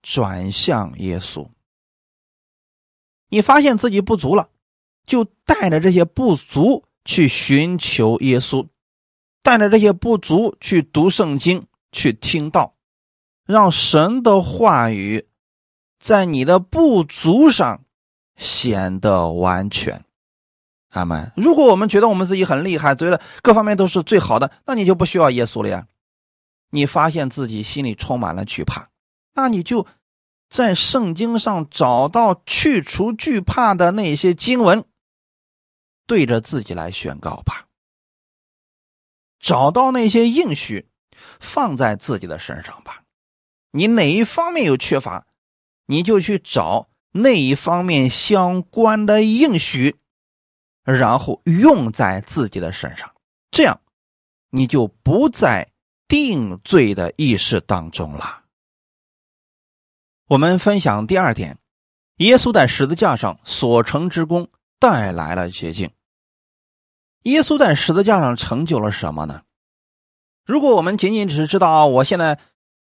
[0.01, 1.49] 转向耶稣。
[3.29, 4.51] 你发现自己不足了。
[5.07, 8.67] 就带着这些不足去寻求耶稣，
[9.43, 12.74] 带着这些不足去读圣经、去听道，
[13.47, 15.29] 让神的话语
[16.01, 17.85] 在你的不足上
[18.37, 20.05] 显得完全。
[20.91, 21.33] 阿门。
[21.37, 25.87] 如果我们觉得我们自己很厉害，觉得各方面都是最好的，那你就不需要耶稣了呀。
[26.71, 28.89] 你发现自己心里充满了惧怕，
[29.35, 29.87] 那你就
[30.51, 34.85] 在圣经上找到去除惧怕的那些经文。
[36.07, 37.67] 对着自己来宣告吧，
[39.41, 40.87] 找到那些应许，
[41.41, 43.04] 放在自己的身上吧。
[43.77, 45.27] 你哪一方面有缺乏，
[45.87, 49.97] 你就去找那一方面相关的应许，
[50.85, 53.13] 然后用在自己的身上。
[53.51, 53.81] 这样，
[54.51, 55.73] 你就不在
[56.07, 58.45] 定罪的意识当中了。
[60.29, 61.59] 我们分享第二点，
[62.19, 64.49] 耶稣在十字架上所成之功。
[64.77, 65.93] 带来了捷径。
[67.23, 69.45] 耶稣在十字架上成就了什么呢？
[70.45, 72.39] 如果我们仅仅只是知道，我现在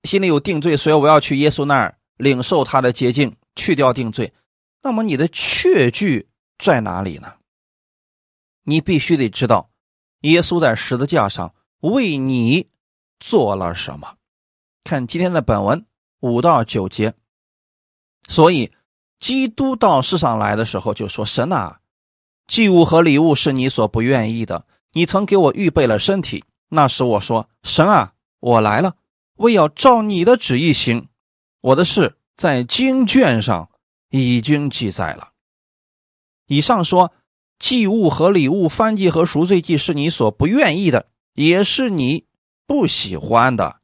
[0.06, 4.34] 心里有定罪，所以我要去耶稣那儿领受他的捷径，去掉定罪，
[4.82, 7.34] 那么你的确据在哪里呢？
[8.64, 9.70] 你必须得知道，
[10.22, 12.70] 耶稣在十字架上为你
[13.20, 14.16] 做了什么。
[14.84, 15.86] 看今天的本文
[16.20, 17.14] 五到九节，
[18.28, 18.72] 所以
[19.20, 21.80] 基督到世上来的时候就说：“神啊。”
[22.48, 24.66] 祭物和礼物是你所不愿意的。
[24.94, 28.96] 你曾给我预备了身体，那时我说：“神啊，我来了，
[29.36, 31.08] 为要照你的旨意行。”
[31.62, 33.70] 我的事在经卷上
[34.10, 35.32] 已经记载了。
[36.48, 37.12] 以上说，
[37.58, 42.26] 祭物和礼物、翻祭和赎罪祭是你所不愿意的，也是你
[42.68, 43.80] 不喜欢的，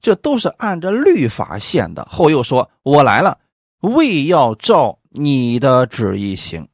[0.00, 2.06] 这都是按着律法献的。
[2.10, 3.40] 后又说：“我来了，
[3.80, 6.68] 为要照你的旨意行。”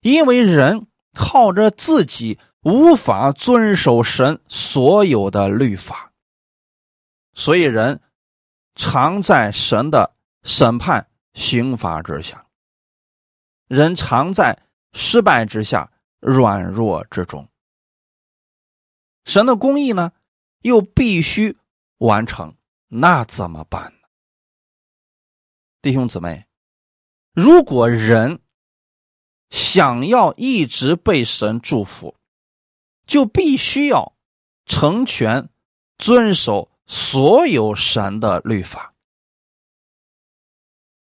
[0.00, 6.12] 因为人靠着自己无法遵守神所有的律法，
[7.34, 8.00] 所以人
[8.74, 12.46] 常在神的审判刑罚之下，
[13.66, 14.60] 人常在
[14.92, 17.48] 失败之下、软弱之中。
[19.24, 20.12] 神的公义呢，
[20.62, 21.56] 又必须
[21.98, 22.56] 完成，
[22.88, 24.08] 那怎么办呢？
[25.80, 26.46] 弟兄姊妹，
[27.32, 28.40] 如果人，
[29.50, 32.17] 想要一直被神祝福，
[33.08, 34.14] 就必须要
[34.66, 35.48] 成全、
[35.98, 38.94] 遵守所有神的律法。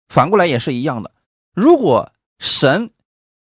[0.09, 1.13] 反过来也是一样的。
[1.53, 2.95] 如果神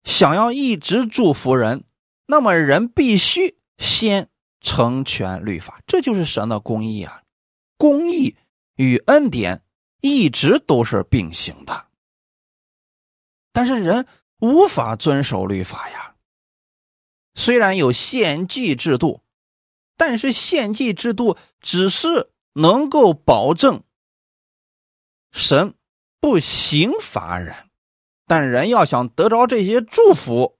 [0.03, 1.83] 想要一直祝福人，
[2.27, 5.81] 那么人必须先成全律法。
[5.87, 7.23] 这就是神的公义啊！
[7.77, 8.35] 公义
[8.75, 9.63] 与恩典
[10.01, 11.87] 一直都是并行的。
[13.51, 14.05] 但是人。
[14.43, 16.10] 无法遵守律法呀。
[17.33, 19.21] 虽然有献祭制度，
[19.97, 23.83] 但是献祭制度只是能够保证
[25.31, 25.75] 神
[26.19, 27.69] 不刑罚人，
[28.27, 30.57] 但人要想得着这些祝福，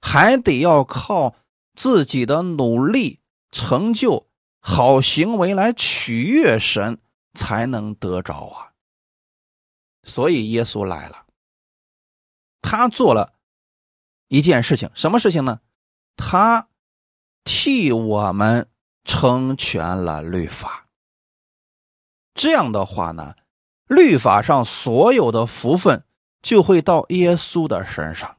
[0.00, 1.36] 还得要靠
[1.74, 3.20] 自己的努力、
[3.50, 4.28] 成就、
[4.60, 6.98] 好行为来取悦神，
[7.34, 8.72] 才能得着啊。
[10.04, 11.26] 所以耶稣来了。
[12.62, 13.33] 他做了
[14.28, 15.60] 一件事情，什么事情呢？
[16.16, 16.68] 他
[17.44, 18.68] 替我们
[19.04, 20.86] 成全了律法。
[22.34, 23.34] 这样的话呢，
[23.86, 26.04] 律法上所有的福分
[26.42, 28.38] 就会到耶稣的身上。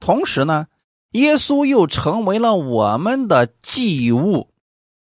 [0.00, 0.68] 同时呢，
[1.10, 4.50] 耶稣又成为了我们的祭物。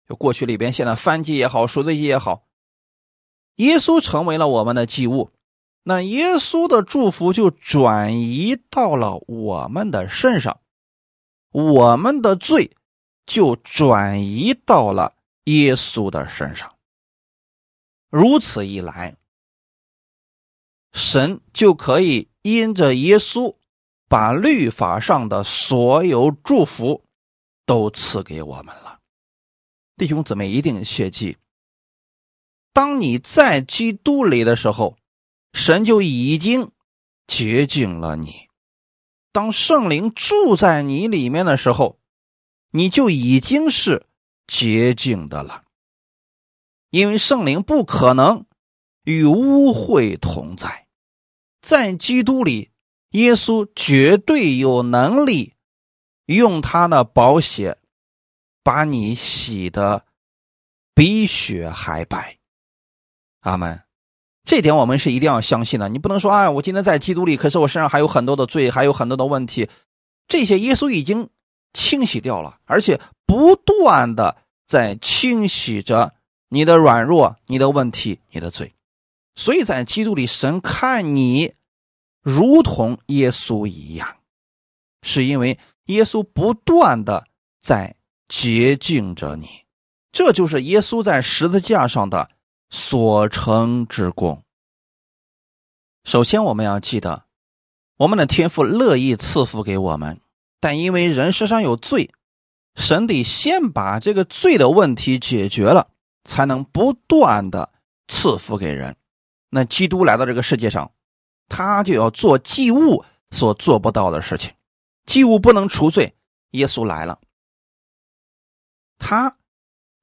[0.07, 2.43] 就过去里边，现在翻祭也好，赎罪祭也好，
[3.55, 5.31] 耶稣成为了我们的祭物。
[5.83, 10.61] 那耶稣的祝福就转移到了我们的身上，
[11.49, 12.77] 我们的罪
[13.25, 15.15] 就转移到了
[15.45, 16.75] 耶稣的身上。
[18.11, 19.15] 如此一来，
[20.93, 23.55] 神就可以因着耶稣，
[24.07, 27.03] 把律法上的所有祝福
[27.65, 28.99] 都赐给我们了。
[29.97, 31.37] 弟兄姊妹一定切记：
[32.71, 34.95] 当你在基督里的时候。
[35.53, 36.71] 神就已经
[37.27, 38.47] 洁净了你。
[39.31, 41.99] 当圣灵住在你里面的时候，
[42.71, 44.05] 你就已经是
[44.47, 45.63] 洁净的了。
[46.89, 48.45] 因为圣灵不可能
[49.03, 50.87] 与污秽同在，
[51.61, 52.71] 在基督里，
[53.11, 55.53] 耶稣绝对有能力
[56.25, 57.77] 用他的宝血
[58.63, 60.05] 把你洗的
[60.93, 62.37] 比雪还白。
[63.39, 63.81] 阿门。
[64.43, 65.87] 这点我们是一定要相信的。
[65.87, 69.69] 你不能说啊，我今天在基督里，可是我身上还有很多的罪，还有很多的问题。
[70.27, 71.29] 这些耶稣已经
[71.73, 74.35] 清洗掉了，而且不断的
[74.67, 76.13] 在清洗着
[76.49, 78.73] 你的软弱、你的问题、你的罪。
[79.35, 81.53] 所以在基督里，神看你
[82.21, 84.17] 如同耶稣一样，
[85.03, 87.25] 是因为耶稣不断的
[87.61, 87.95] 在
[88.27, 89.47] 洁净着你。
[90.11, 92.29] 这就是耶稣在十字架上的。
[92.71, 94.43] 所成之功。
[96.05, 97.25] 首先，我们要记得，
[97.97, 100.19] 我们的天父乐意赐福给我们，
[100.61, 102.11] 但因为人身上有罪，
[102.75, 105.91] 神得先把这个罪的问题解决了，
[106.23, 107.73] 才能不断的
[108.07, 108.95] 赐福给人。
[109.49, 110.93] 那基督来到这个世界上，
[111.49, 114.53] 他就要做祭物所做不到的事情，
[115.05, 116.15] 祭物不能除罪，
[116.51, 117.19] 耶稣来了，
[118.97, 119.37] 他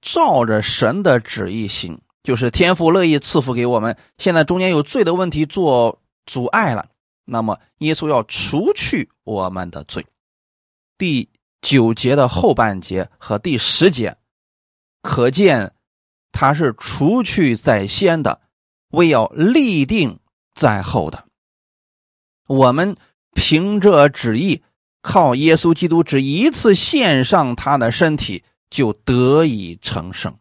[0.03, 2.03] 照着神的旨意行。
[2.29, 6.91] 就是天父乐意赐福给我们，现在中间有罪的问题做阻碍了，
[7.24, 10.05] 那么耶稣要除去我们的罪。
[10.99, 11.31] 第
[11.62, 14.18] 九节的后半节和第十节，
[15.01, 15.72] 可见
[16.31, 18.43] 他是除去在先的，
[18.91, 20.20] 为要立定
[20.55, 21.24] 在后的。
[22.47, 22.95] 我们
[23.33, 24.62] 凭着旨意，
[25.01, 30.39] 靠耶稣基督只一次献上他的身体，就得以成圣。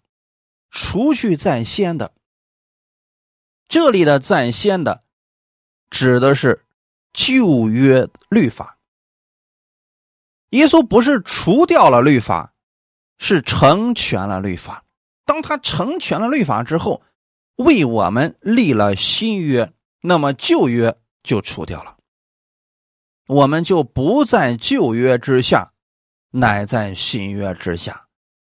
[0.80, 2.14] 除去在先的，
[3.68, 5.04] 这里的在先的，
[5.90, 6.64] 指的是
[7.12, 8.78] 旧约律法。
[10.52, 12.54] 耶稣不是除掉了律法，
[13.18, 14.86] 是成全了律法。
[15.26, 17.02] 当他成全了律法之后，
[17.56, 21.98] 为我们立了新约，那么旧约就除掉了，
[23.26, 25.74] 我们就不在旧约之下，
[26.30, 28.08] 乃在新约之下，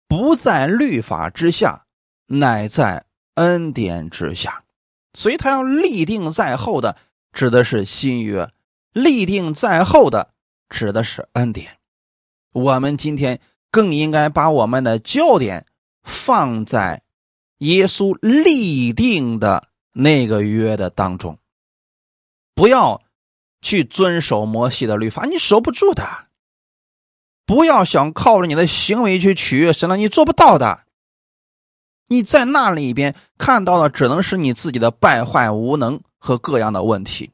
[0.08, 1.84] 不在律法之下。
[2.30, 4.62] 乃在恩典之下，
[5.14, 6.96] 所以他要立定在后的，
[7.32, 8.50] 指的是新约；
[8.92, 10.30] 立定在后的，
[10.68, 11.78] 指的是恩典。
[12.52, 15.64] 我们今天更应该把我们的焦点
[16.02, 17.02] 放在
[17.58, 21.38] 耶稣立定的那个约的当中，
[22.54, 23.00] 不要
[23.62, 26.04] 去遵守摩西的律法，你守不住的；
[27.46, 30.84] 不要想靠着你的行为去取悦神了，你做不到的。
[32.08, 37.30] 你在那里边看到的只能是你自己的败坏、无能和各样的问题，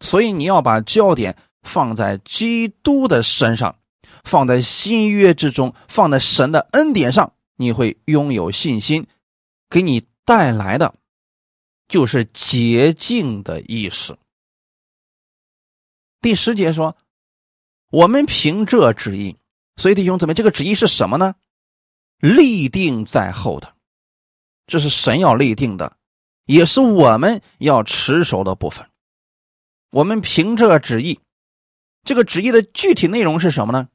[0.00, 3.76] 所以你要把焦点放在基督的身上，
[4.22, 9.06] 放在新约之中，放在神的恩典上，你会拥有信心，
[9.70, 10.94] 给你带来的
[11.88, 14.16] 就是洁净的意识。
[16.20, 16.96] 第十节说，
[17.90, 19.36] 我们凭这旨意，
[19.76, 21.34] 所以弟兄姊妹，这个旨意是什么呢？
[22.18, 23.71] 立定在后的。
[24.66, 25.96] 这是神要立定的，
[26.44, 28.88] 也是我们要持守的部分。
[29.90, 31.20] 我们凭这旨意，
[32.04, 33.88] 这个旨意的具体内容是什么呢？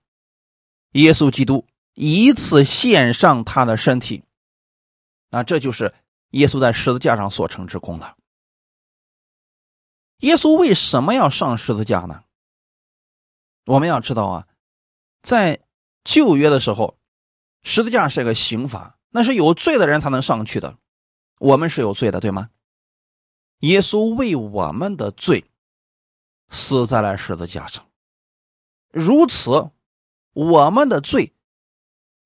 [0.91, 4.23] 耶稣基督一次献上他的身体，
[5.31, 5.93] 啊，这就是
[6.31, 8.15] 耶稣在十字架上所成之功了。
[10.19, 12.23] 耶稣为什么要上十字架呢？
[13.65, 14.47] 我们要知道啊，
[15.21, 15.59] 在
[16.03, 16.97] 旧约的时候，
[17.63, 18.96] 十字架是一个刑罚。
[19.09, 20.77] 那是有罪的人才能上去的，
[21.39, 22.49] 我们是有罪的，对吗？
[23.61, 25.45] 耶稣为我们的罪
[26.49, 27.87] 死在了十字架上，
[28.91, 29.71] 如此，
[30.33, 31.33] 我们的罪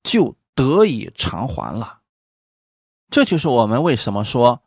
[0.02, 2.00] 就得以偿还了。
[3.08, 4.62] 这就是我们为什么说，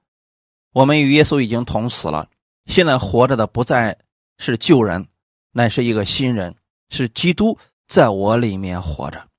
[0.72, 2.30] 我们与耶稣已经同死了，
[2.66, 4.00] 现在活着的不再
[4.38, 5.08] 是旧人，
[5.52, 6.56] 乃是一个新人，
[6.90, 7.58] 是基督
[7.88, 9.30] 在我里面活着。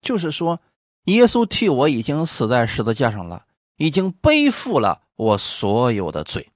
[0.00, 0.60] 就是说，
[1.08, 3.46] 耶稣替我已经死在十字架上了，
[3.76, 6.50] 已经背负了我所有的罪。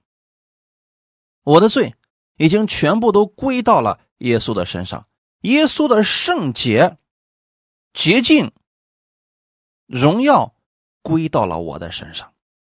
[1.43, 1.95] 我的罪
[2.37, 5.07] 已经全部都归到了耶稣的身上，
[5.41, 6.97] 耶稣的圣洁、
[7.93, 8.51] 洁净、
[9.87, 10.55] 荣耀
[11.01, 12.33] 归到了我的身上。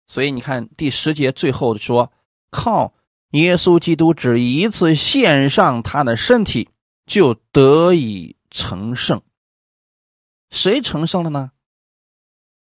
[0.07, 2.13] 所以你看第十节最后说
[2.51, 2.93] ：“靠
[3.31, 6.69] 耶稣基督只一次献上他的身体，
[7.07, 9.23] 就得以成圣。”
[10.51, 11.51] 谁成圣了呢？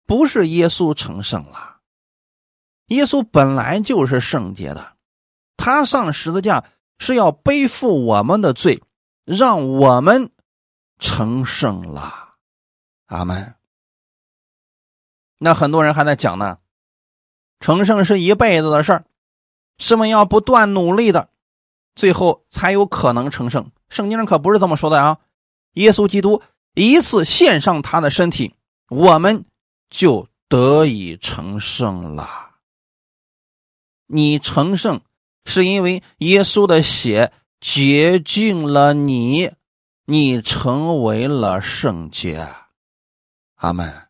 [0.05, 1.77] 不是耶稣成圣了，
[2.87, 4.93] 耶稣本来就是圣洁的。
[5.57, 6.65] 他上十字架
[6.99, 8.83] 是要背负我们的罪，
[9.23, 10.31] 让我们
[10.99, 12.35] 成圣了。
[13.07, 13.55] 阿门。
[15.39, 16.59] 那很多人还在讲呢，
[17.59, 19.05] 成圣是一辈子的事儿，
[19.77, 21.29] 是们要不断努力的，
[21.95, 23.71] 最后才有可能成圣。
[23.89, 25.19] 圣经上可不是这么说的啊！
[25.73, 26.41] 耶稣基督
[26.73, 28.55] 一次献上他的身体，
[28.89, 29.45] 我们
[29.89, 32.55] 就得以成圣了。
[34.07, 35.01] 你成圣。
[35.47, 39.51] 是因为耶稣的血洁净了你，
[40.05, 42.49] 你成为了圣洁。
[43.57, 44.07] 阿门。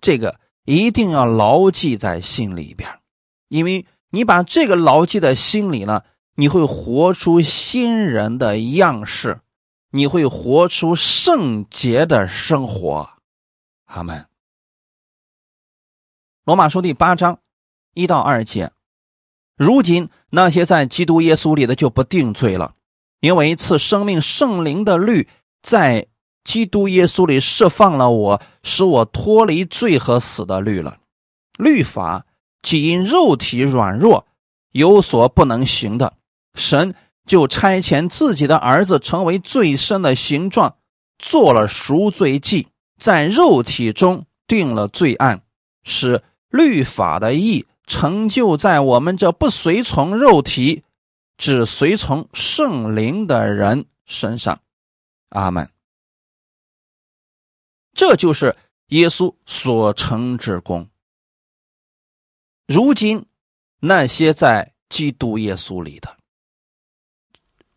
[0.00, 3.00] 这个一定要牢记在心里边，
[3.48, 6.04] 因为你把这个牢记在心里呢，
[6.36, 9.40] 你会活出新人的样式，
[9.90, 13.10] 你会活出圣洁的生活。
[13.86, 14.29] 阿门。
[16.50, 17.38] 罗马书第八章
[17.94, 18.72] 一到二节。
[19.56, 22.74] 如今那些在基督耶稣里的就不定罪了，
[23.20, 25.28] 因为赐生命圣灵的律
[25.62, 26.08] 在
[26.42, 30.98] 基督耶稣里释放了我，使我脱离罪和死的律了。
[31.56, 32.26] 律法
[32.62, 34.26] 既因肉体软弱
[34.72, 36.14] 有所不能行的，
[36.56, 36.96] 神
[37.28, 40.74] 就差遣自己的儿子成为最深的形状，
[41.16, 42.66] 做了赎罪祭，
[42.98, 45.42] 在肉体中定了罪案，
[45.84, 47.66] 使律法的义。
[47.86, 50.84] 成就在我们这不随从肉体，
[51.36, 54.60] 只随从圣灵的人身上，
[55.30, 55.68] 阿门。
[57.92, 58.54] 这就是
[58.90, 60.88] 耶稣所成之功。
[62.68, 63.26] 如今
[63.80, 66.16] 那些在基督耶稣里的，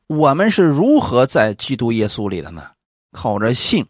[0.06, 2.76] 我们是如何在基督耶稣里的呢？
[3.12, 3.88] 靠着信，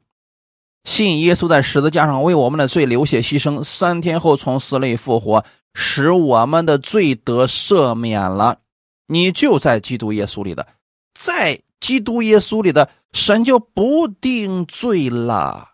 [0.84, 5.45] 信耶稣在十字架上为我们的罪流血牺牲，三天后从死里复活。
[5.75, 8.59] 使我们的罪得赦免了，
[9.07, 10.67] 你就在基督耶稣里的，
[11.15, 15.71] 在基督耶稣里的神就不定罪了。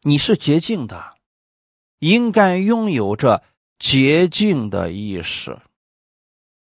[0.00, 1.14] 你是洁净的，
[1.98, 3.42] 应该拥有着
[3.78, 5.58] 洁净的意识，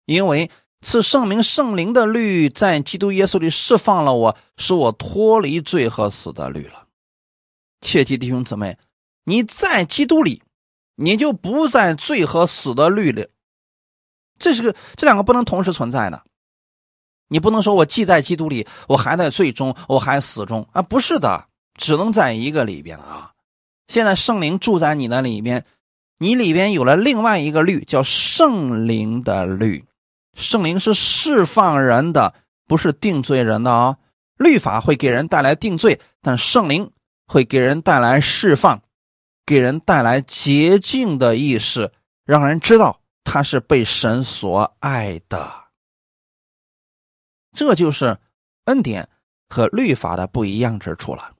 [0.05, 0.51] 因为
[0.83, 6.87] 赐圣明圣灵的律在基督耶稣里释放了我，使我脱离罪和死的律了。
[7.81, 8.77] 切记弟兄姊妹，
[9.23, 10.43] 你在基督里。
[10.95, 13.27] 你就不在罪和死的律里，
[14.37, 16.23] 这是个这两个不能同时存在的。
[17.29, 20.83] 你不能说我既在基督里，我还在罪中，我还死中啊？
[20.83, 21.47] 不是的，
[21.79, 23.31] 只能在一个里边啊。
[23.87, 25.65] 现在圣灵住在你的里边，
[26.19, 29.83] 你里边有了另外一个律，叫圣灵的律。
[30.33, 32.33] 圣灵是释放人的，
[32.67, 33.97] 不是定罪人的啊。
[34.37, 36.91] 律法会给人带来定罪，但圣灵
[37.27, 38.81] 会给人带来释放。
[39.45, 41.91] 给人带来洁净的意识，
[42.23, 45.65] 让人知道他是被神所爱的。
[47.51, 48.17] 这就是
[48.63, 49.09] 恩典
[49.49, 51.33] 和律法的不一样之处了。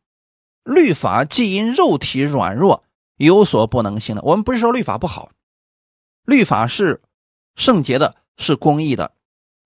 [0.66, 2.84] 律法既因肉体软弱
[3.16, 5.32] 有所不能行的，我们不是说律法不好，
[6.26, 7.02] 律法是
[7.56, 9.16] 圣洁的，是公义的，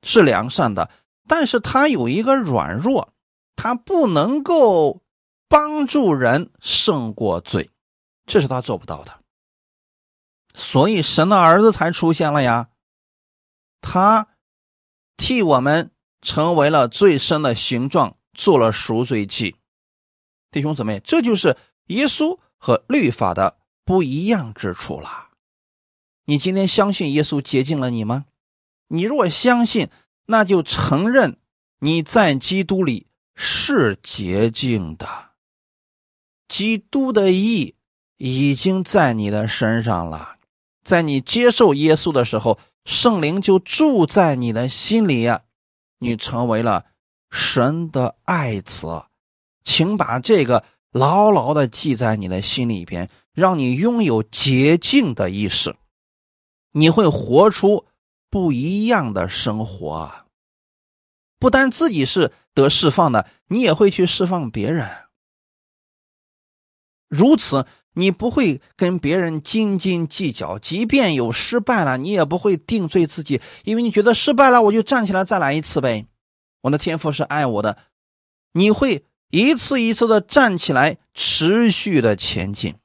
[0.03, 0.89] 是良善的，
[1.27, 3.13] 但是他有一个软弱，
[3.55, 5.01] 他不能够
[5.47, 7.69] 帮助人胜过罪。
[8.25, 9.21] 这是他做不到的，
[10.53, 12.69] 所以神的儿子才出现了呀。
[13.79, 14.27] 他
[15.15, 15.91] 替我们
[16.21, 19.55] 成为了最深的形状，做了赎罪祭。
[20.51, 21.55] 弟兄姊妹，这就是
[21.85, 25.29] 耶稣和律法的不一样之处了。
[26.25, 28.25] 你今天相信耶稣洁净了你吗？
[28.87, 29.89] 你若相信，
[30.25, 31.37] 那就承认
[31.79, 35.07] 你在基督里是洁净的，
[36.47, 37.75] 基督的义。
[38.19, 40.37] 已经在你的身上了，
[40.83, 45.43] 在你接受耶稣的时候，圣灵就住在你的心里呀，
[45.99, 46.87] 你成为了
[47.29, 49.03] 神的爱子，
[49.63, 55.75] 请把这个牢牢的记在你的心里边，让你拥有洁净的意识，
[56.71, 57.85] 你会活出
[58.29, 60.25] 不一样的生活。
[61.39, 64.89] 不单自己是得释放的，你也会去释放别人。
[67.07, 76.07] 如此，你不会跟别人斤斤计较，即便有失败了，你也不会定罪自己，因为你觉得失败了，我就站起来再来一次呗。
[76.61, 77.77] 我的天赋是爱我的，
[78.51, 82.75] 你会一次一次的站起来，持续的前进。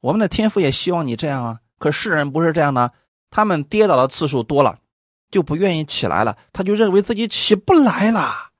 [0.00, 2.92] 我们的天赋也希望你这样啊，可世人不是这样的，
[3.30, 4.78] 他们跌倒的次数多了，
[5.30, 8.50] 就不愿意起来了，他就认为自己起不来了。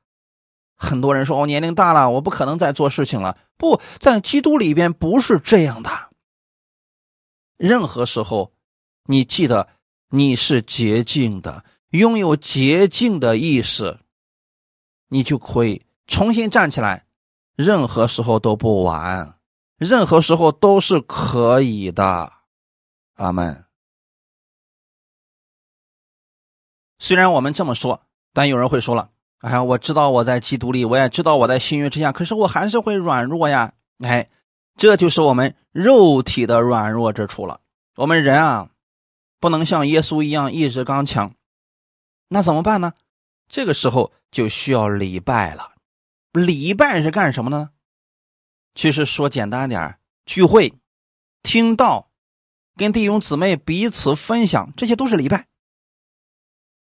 [0.77, 5.91] 很多人说：“我年龄大了，我不可能再做事情了。”不在基督里边不是这样的。
[7.59, 8.53] 任何时候，
[9.05, 9.69] 你记得
[10.09, 13.99] 你是洁净的，拥有洁净的意识，
[15.09, 17.05] 你就可以重新站起来。
[17.55, 19.39] 任何时候都不晚，
[19.77, 22.33] 任何时候都是可以的。
[23.17, 23.67] 阿门。
[27.01, 29.11] 虽然我们这么说，但有人会说了。
[29.39, 33.73] 哎呀，我知道我在基督里，我也知道我在新约之下，可是我还是会软弱呀。
[34.05, 34.29] 哎，
[34.77, 37.61] 这就是我们肉体的软弱之处了。
[37.97, 38.69] 我们人啊，
[39.41, 41.35] 不能像耶稣一样意志刚强，
[42.29, 42.93] 那怎么办呢？
[43.49, 45.73] 这个时候就需要礼拜了。
[46.33, 47.71] 礼拜是干什么呢？
[48.75, 50.75] 其实说简单点聚会、
[51.43, 52.11] 听道、
[52.77, 55.47] 跟弟兄姊妹彼此分享，这些都是礼拜。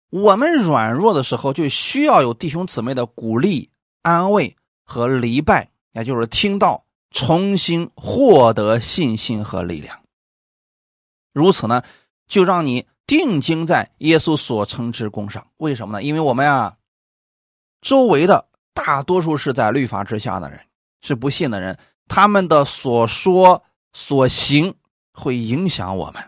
[0.10, 3.70] 我们软弱的时候，就需要有弟兄姊妹的鼓励、
[4.02, 10.00] 安慰和礼拜，也就是听到重新获得信心和力量。
[11.32, 11.84] 如此呢，
[12.28, 15.46] 就让你定睛在耶稣所成之功上。
[15.58, 16.04] 为什么呢？
[16.04, 16.78] 因为我们啊，
[17.82, 20.60] 周围的大多数是在律法之下的人，
[21.02, 24.74] 是不信的人，他们的所说所行
[25.14, 26.24] 会影响我们。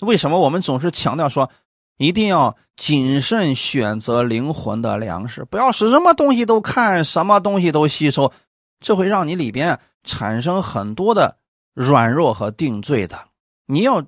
[0.00, 1.48] 为什么我们总是强调说？
[1.96, 8.32] 一定要谨慎选择灵魂的粮食，不要使什么东西都看，什么东西都吸收，
[8.80, 11.38] 这会让你里边产生很多的
[11.72, 13.28] 软弱和定罪的。
[13.66, 14.04] 你要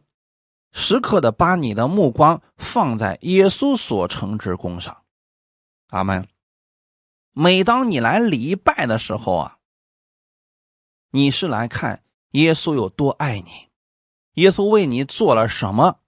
[0.72, 4.97] 时刻的把你的目光放在耶稣所成之功上。
[5.91, 6.26] 阿门。
[7.32, 9.59] 每当你来礼拜的时候啊，
[11.12, 13.68] 你是来看耶稣有多爱你，
[14.34, 16.01] 耶稣为你做了什么，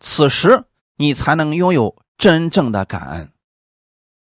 [0.00, 0.64] 此时。
[0.98, 3.32] 你才能拥有真正的感恩。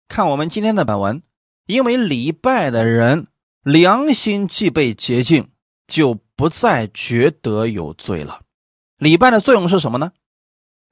[0.08, 1.22] 看我们今天的本文，
[1.66, 3.26] 因为礼拜的人
[3.62, 5.50] 良心既被洁净，
[5.86, 8.42] 就不再觉得有罪了。
[8.96, 10.12] 礼拜的作用是什么呢？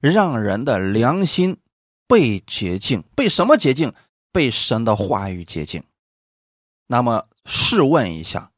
[0.01, 1.59] 让人的良心
[2.09, 3.95] 被洁净，被什么洁净？
[4.33, 5.85] 被神的话语洁净。
[6.87, 8.51] 那么试问一下，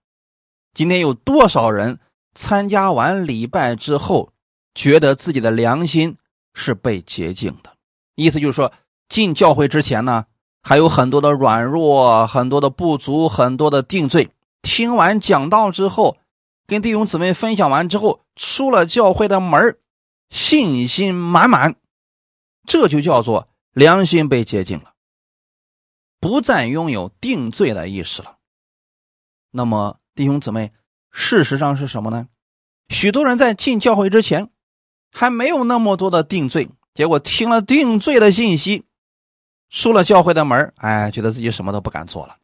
[0.72, 1.98] 今天有多少人
[2.34, 4.32] 参加完礼拜之后，
[4.74, 6.16] 觉得自己的良心？
[6.55, 7.76] 是被洁净的，
[8.14, 8.72] 意思就是说，
[9.09, 10.26] 进教会之前呢，
[10.62, 14.30] 还有很多的软弱，很多的不足，很多的定罪。
[14.61, 16.18] 听完讲道之后，
[16.66, 19.78] 跟弟兄姊妹分享完之后，出了教会的门
[20.30, 21.76] 信心满满，
[22.66, 24.92] 这就叫做良心被洁净了，
[26.20, 28.36] 不再拥有定罪的意识了。
[29.50, 30.72] 那么，弟兄姊妹，
[31.11, 32.28] 事实上是什么呢？
[32.88, 34.50] 许多人在进教会之前。
[35.12, 38.84] 还没有那么多的定罪，结果听了定罪的信息，
[39.68, 42.36] 出了教会的门哎，觉得自己什么都不敢做了，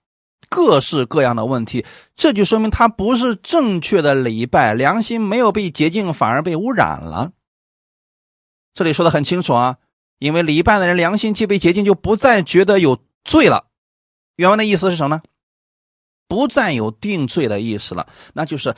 [0.51, 7.33] 各式各样的问题，这就说明他不是正确的礼拜，良心没有被洁净，反而被污染了。
[8.75, 9.79] 这里说的很清楚啊，
[10.19, 13.67] 因为礼拜的人良心既被洁净，就不再觉得有罪了。
[14.37, 15.23] 原文的意思是什么呢？
[16.29, 18.77] 不再有定罪的意思了，那就是。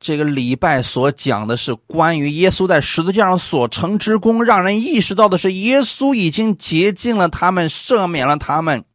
[0.00, 8.86] 这个礼拜所讲的是关于耶稣在十字架上所成之功，让人意识到的是耶稣已经洁净了他们，赦免了他们，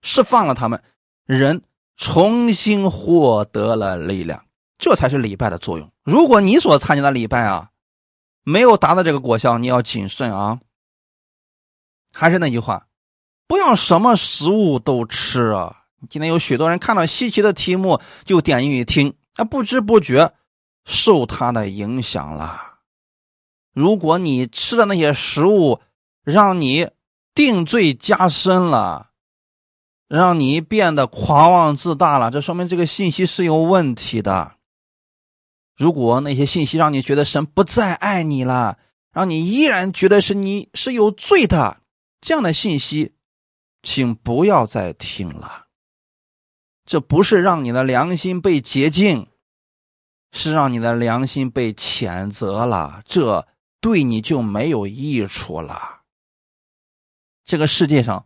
[0.00, 0.82] 释放了他们，
[1.26, 1.62] 人
[1.98, 4.46] 重新获得了力量，
[4.78, 5.92] 这才是礼拜的作用。
[6.02, 7.68] 如果你所参加的礼拜啊，
[8.42, 10.60] 没有达到这个果效，你要谨慎啊。
[12.10, 12.86] 还是那句话，
[13.46, 15.84] 不要什么食物都吃啊。
[16.08, 19.14] 今天有许多人看到稀奇的题目就点进去听。
[19.34, 20.34] 啊，不知不觉
[20.84, 22.80] 受他的影响了。
[23.72, 25.80] 如果你吃的那些食物
[26.22, 26.90] 让你
[27.34, 29.10] 定罪加深了，
[30.08, 34.56] 让你变得狂妄自大了，这说明这个信息是有问题的。
[35.74, 38.78] 如果那些信息让你觉得神不再爱你了，
[39.10, 41.80] 让你依然觉得是你是有罪的，
[42.20, 43.14] 这样的信息，
[43.82, 45.68] 请不要再听了。
[46.84, 49.28] 这不是让你的良心被洁净，
[50.32, 53.02] 是让你的良心被谴责了。
[53.06, 53.46] 这
[53.80, 56.00] 对你就没有益处了。
[57.44, 58.24] 这个世界上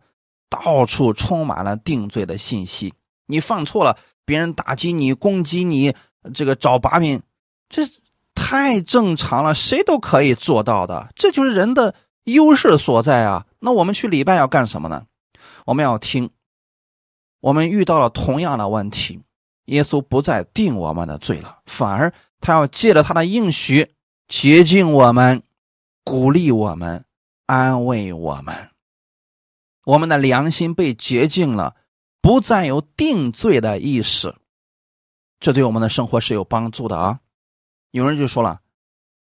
[0.49, 2.93] 到处充满了定罪的信息，
[3.25, 5.95] 你犯错了，别人打击你、攻击你，
[6.33, 7.21] 这个找把柄，
[7.69, 7.83] 这
[8.33, 11.93] 太正常了，谁都可以做到的，这就是人的
[12.23, 13.45] 优势所在啊。
[13.59, 15.05] 那我们去礼拜要干什么呢？
[15.65, 16.29] 我们要听。
[17.39, 19.21] 我们遇到了同样的问题，
[19.65, 23.93] 耶稣不再定我们的罪了，反而他要借着他的应许
[24.27, 25.43] 洁净我们，
[26.03, 27.05] 鼓励我们，
[27.45, 28.69] 安慰我们。
[29.85, 31.75] 我们的良心被洁净了，
[32.21, 34.35] 不再有定罪的意识，
[35.39, 37.19] 这对我们的生活是有帮助的啊！
[37.91, 38.61] 有人就说了，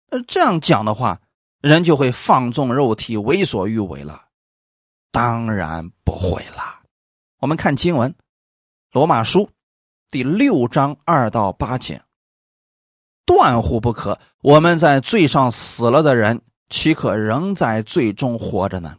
[0.10, 1.22] 那这样讲的话，
[1.62, 4.26] 人就会放纵肉体，为所欲为了。
[5.12, 6.79] 当然不会了。
[7.40, 8.12] 我们看经文，
[8.92, 9.44] 《罗马书》
[10.12, 12.02] 第六章二到八节，
[13.26, 14.20] 断乎不可。
[14.42, 18.98] 我们在罪上死了的人，岂可仍在罪中活着呢？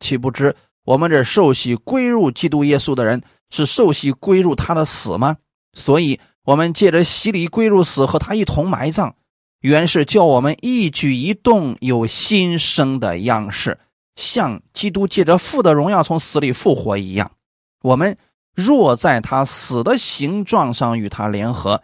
[0.00, 5.38] 岂不知我们这受洗归入基督耶稣的人，是受洗归入他的死吗？
[5.72, 9.14] 所以，我们借着洗礼归入死，和他一同埋葬，
[9.60, 13.80] 原是叫我们一举一动有新生的样式，
[14.14, 17.32] 像基督借着父的荣耀从死里复活一样。
[17.80, 18.18] 我们
[18.54, 21.82] 若在他死的形状上与他联合，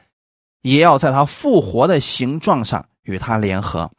[0.62, 3.92] 也要在他复活的形状上与他联合，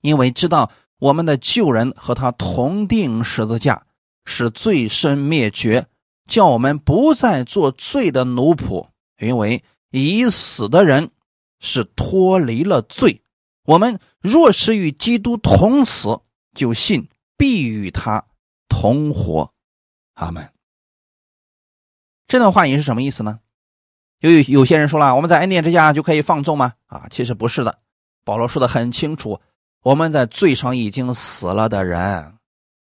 [0.00, 3.86] 因为知道我们的旧人和他同定十字架，
[4.24, 5.86] 使罪身灭绝，
[6.28, 8.88] 叫我们不再做罪的奴仆。
[9.18, 11.10] 因为已死的人
[11.58, 13.22] 是脱离了罪。
[13.64, 16.20] 我们若是与基督同死，
[16.54, 18.24] 就信必与他
[18.68, 19.52] 同活。
[20.14, 20.50] 阿门。
[22.30, 23.40] 这段话也是什么意思呢？
[24.20, 26.74] 有有些人说了，我们在恩典之下就可以放纵吗？
[26.86, 27.80] 啊，其实不是的。
[28.24, 29.40] 保罗说的很清楚，
[29.82, 32.36] 我们在罪上已经死了的人，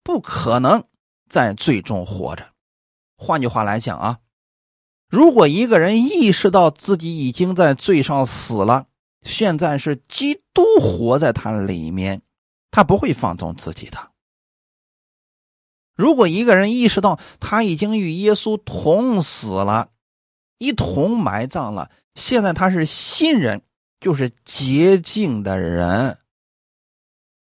[0.03, 0.83] 不可能
[1.29, 2.43] 在罪中活着。
[3.17, 4.17] 换句话来讲啊，
[5.07, 8.87] 如果一个人意识到自己已经在罪上死了，
[9.21, 12.23] 现在是基督活在他里面，
[12.71, 14.09] 他不会放纵自己的。
[15.95, 19.89] 如果一个人意识到他已经与耶稣同死了，
[20.57, 23.61] 一同埋葬了，现在他是新人，
[23.99, 26.17] 就是洁净的人，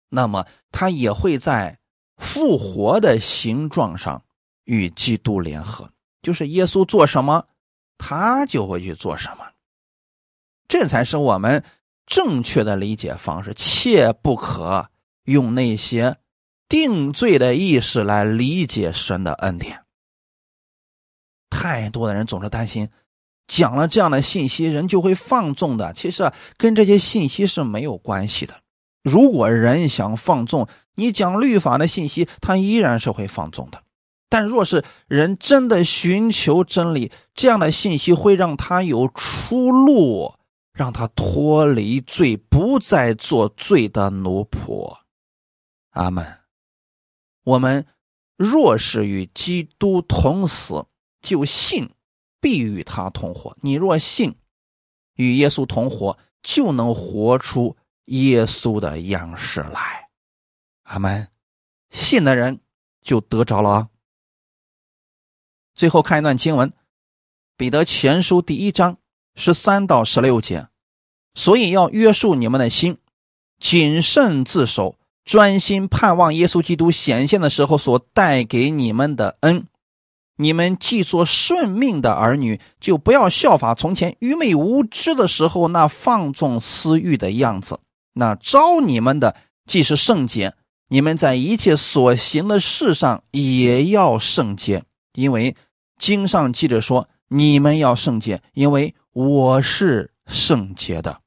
[0.09, 1.79] 那么他也会在
[2.17, 4.23] 复活的形状上
[4.63, 5.89] 与基督联合，
[6.21, 7.47] 就是耶稣做什么，
[7.97, 9.45] 他就会去做什么。
[10.67, 11.63] 这才是我们
[12.05, 14.89] 正确的理解方式，切不可
[15.23, 16.17] 用那些。
[16.67, 19.83] 定罪的意识来理解神的恩典。
[21.49, 22.89] 太多的人总是担心，
[23.47, 25.93] 讲了这样的信息，人就会放纵的。
[25.93, 28.55] 其实啊跟这些信息是没有关系的。
[29.03, 33.83] 如果人想放纵，你讲律法的信息，他依然是会放纵的。
[34.27, 40.33] 但若是人真的寻求真理，这样的信息会让他有出路，
[40.73, 44.97] 让他脱离罪，不再做罪的奴仆。
[45.91, 46.25] 阿门。
[47.45, 47.85] 我们
[48.35, 50.85] 若是与基督同死，
[51.21, 51.91] 就信
[52.41, 53.55] 必与他同活。
[53.61, 54.35] 你若信
[55.13, 60.09] 与耶稣同活，就能活出耶稣的样式来。
[60.83, 61.29] 阿门。
[61.91, 62.59] 信的人
[63.01, 63.89] 就得着了。
[65.75, 66.69] 最后看一段经文，
[67.55, 68.97] 《彼得前书》第一章
[69.35, 70.67] 十三到十六节。
[71.35, 72.97] 所以要约束你们的心，
[73.59, 74.97] 谨慎自守。
[75.25, 79.65] 专心盼望耶稣基督显现的时候所带给你们的恩，
[80.37, 87.79] 你们既做顺命的儿女，就不要效法从前愚昧无知的时候那放纵私欲的样子。
[88.13, 90.53] 那招你们的既是圣洁，
[90.89, 95.55] 你们在一切所行的事上也要圣洁，因为
[95.97, 101.21] 经上记着说：“你们要圣洁，因为我是圣洁的。”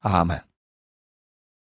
[0.00, 0.42] 阿门。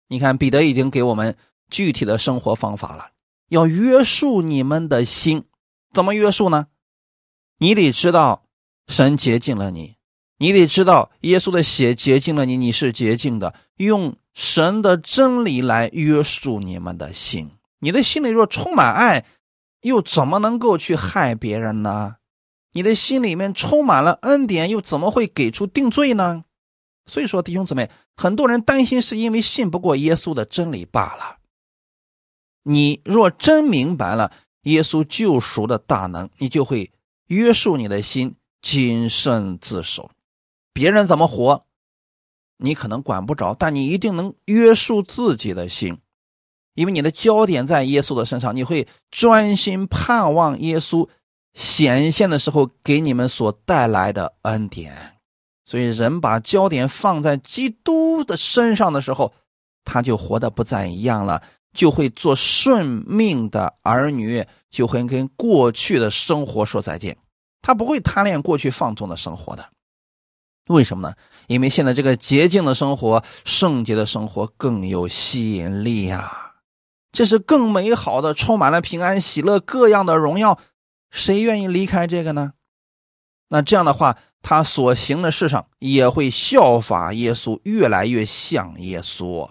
[0.09, 1.37] 你看，彼得已经给我们。
[1.73, 3.09] 具体的生活方法了，
[3.49, 5.45] 要约束你们的心，
[5.91, 6.67] 怎么约束呢？
[7.57, 8.45] 你得知道
[8.87, 9.95] 神洁净了你，
[10.37, 13.55] 你得知道耶稣的血洁净了你，你是洁净的。
[13.77, 17.49] 用神的真理来约束你们的心。
[17.79, 19.25] 你的心里若充满爱，
[19.81, 22.17] 又怎么能够去害别人呢？
[22.73, 26.45] 你的心里面充满了恩典，又怎么会给出定罪呢？
[27.07, 31.37] 所以说，弟兄姊妹，很多人担心是因为信不过耶稣的真理罢了。
[32.63, 34.31] 你若真明白了
[34.63, 36.91] 耶稣救赎的大能，你就会
[37.27, 40.09] 约束你的心，谨慎自守。
[40.73, 41.65] 别人怎么活，
[42.57, 45.99] 你可能管不着，但你一定能约束自己的心。
[46.73, 51.07] 因为你的焦点在耶稣的身上，你会专心盼望耶稣
[51.53, 55.19] 显现的时候给你们所带来的恩典。
[55.65, 59.33] 所以，人把焦点放在基督的身上的时候，
[59.83, 61.43] 他就活得不再一样了，
[61.73, 67.17] 就会做顺命的儿女，就会跟过去的生活说再见。
[67.61, 69.65] 他不会贪恋过去放纵的生活的。
[70.67, 71.15] 为什么呢？
[71.47, 76.53] 因为现在这个洁净的生活、圣洁的生活更有吸引力呀，
[77.11, 80.59] 这是更美好的，充满了平安、喜乐、各样的荣耀。
[81.11, 82.53] 谁愿意离开这个呢？
[83.49, 89.49] 那这样的话，他所行的事上也会效法耶稣，越来越像耶稣。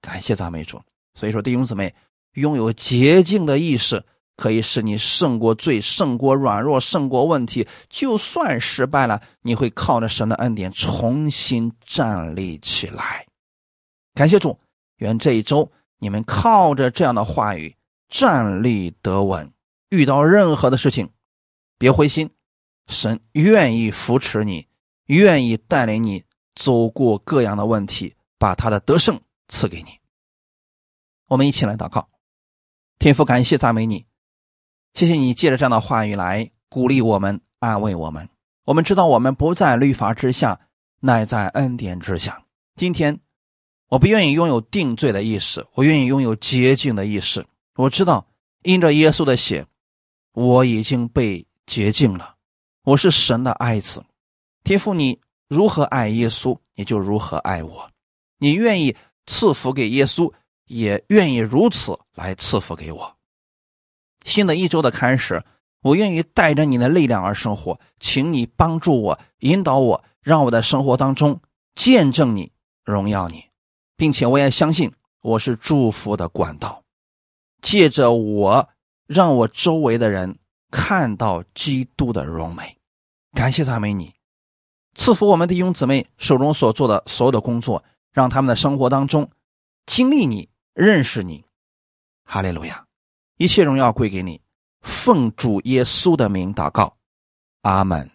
[0.00, 0.80] 感谢赞美主。
[1.18, 1.92] 所以说，弟兄姊妹，
[2.34, 4.04] 拥有洁净的意识。
[4.36, 7.66] 可以使你胜过罪，胜过软弱，胜过问题。
[7.90, 13.26] 就算失败了，你会靠着神的恩典重新站立起来。
[14.14, 14.56] 感谢主，
[14.98, 17.74] 愿这一周你们靠着这样的话语
[18.08, 19.52] 站立得稳。
[19.88, 21.10] 遇到任何的事情，
[21.76, 22.30] 别灰心，
[22.86, 24.68] 神愿意扶持你，
[25.06, 26.22] 愿意带领你
[26.54, 29.98] 走过各样的问题，把他的得胜赐给你。
[31.28, 32.08] 我们一起来祷告，
[32.98, 34.06] 天父，感谢赞美你。
[34.94, 38.26] 谢谢你借着这样的话语来鼓励我们、安慰我们。
[38.64, 40.58] 我们知道我们不在律法之下，
[41.00, 42.42] 乃在恩典之下。
[42.76, 43.20] 今天，
[43.88, 47.46] 我不愿意拥有定罪的意识，我愿意拥有洁净的意识。
[47.74, 48.26] 我知道，
[48.62, 49.66] 因着耶稣的血，
[50.32, 52.36] 我已经被洁净了。
[52.84, 54.02] 我是神的爱子。
[54.64, 57.90] 天父，你如何爱耶稣，你就如何爱我。
[58.38, 60.32] 你愿意赐福给耶稣，
[60.68, 63.16] 也愿意如此来赐福给我。
[64.24, 65.42] 新的一周的开始，
[65.82, 71.40] 我愿意带着你的力量而生活，请你帮助我、引导我，让我的生活当中
[71.74, 72.52] 见证你、
[72.84, 73.46] 荣耀你，
[73.96, 74.92] 并且我也相信
[75.22, 76.82] 我是祝福的管道，
[77.62, 78.68] 借着我，
[79.06, 80.38] 让我周围的人
[80.70, 82.76] 看到基督的荣美。
[83.32, 84.14] 感谢赞美你，
[84.94, 89.30] 赐福我们弟兄姊妹手中所做的所有的工作，让他们的生活当中
[89.86, 90.48] 经历你、
[90.78, 91.44] 认识你。
[92.24, 92.86] 哈利路亚。
[93.36, 94.40] 一切荣耀归给你，
[94.80, 96.96] 奉主耶稣的名祷告，
[97.62, 98.10] 阿门。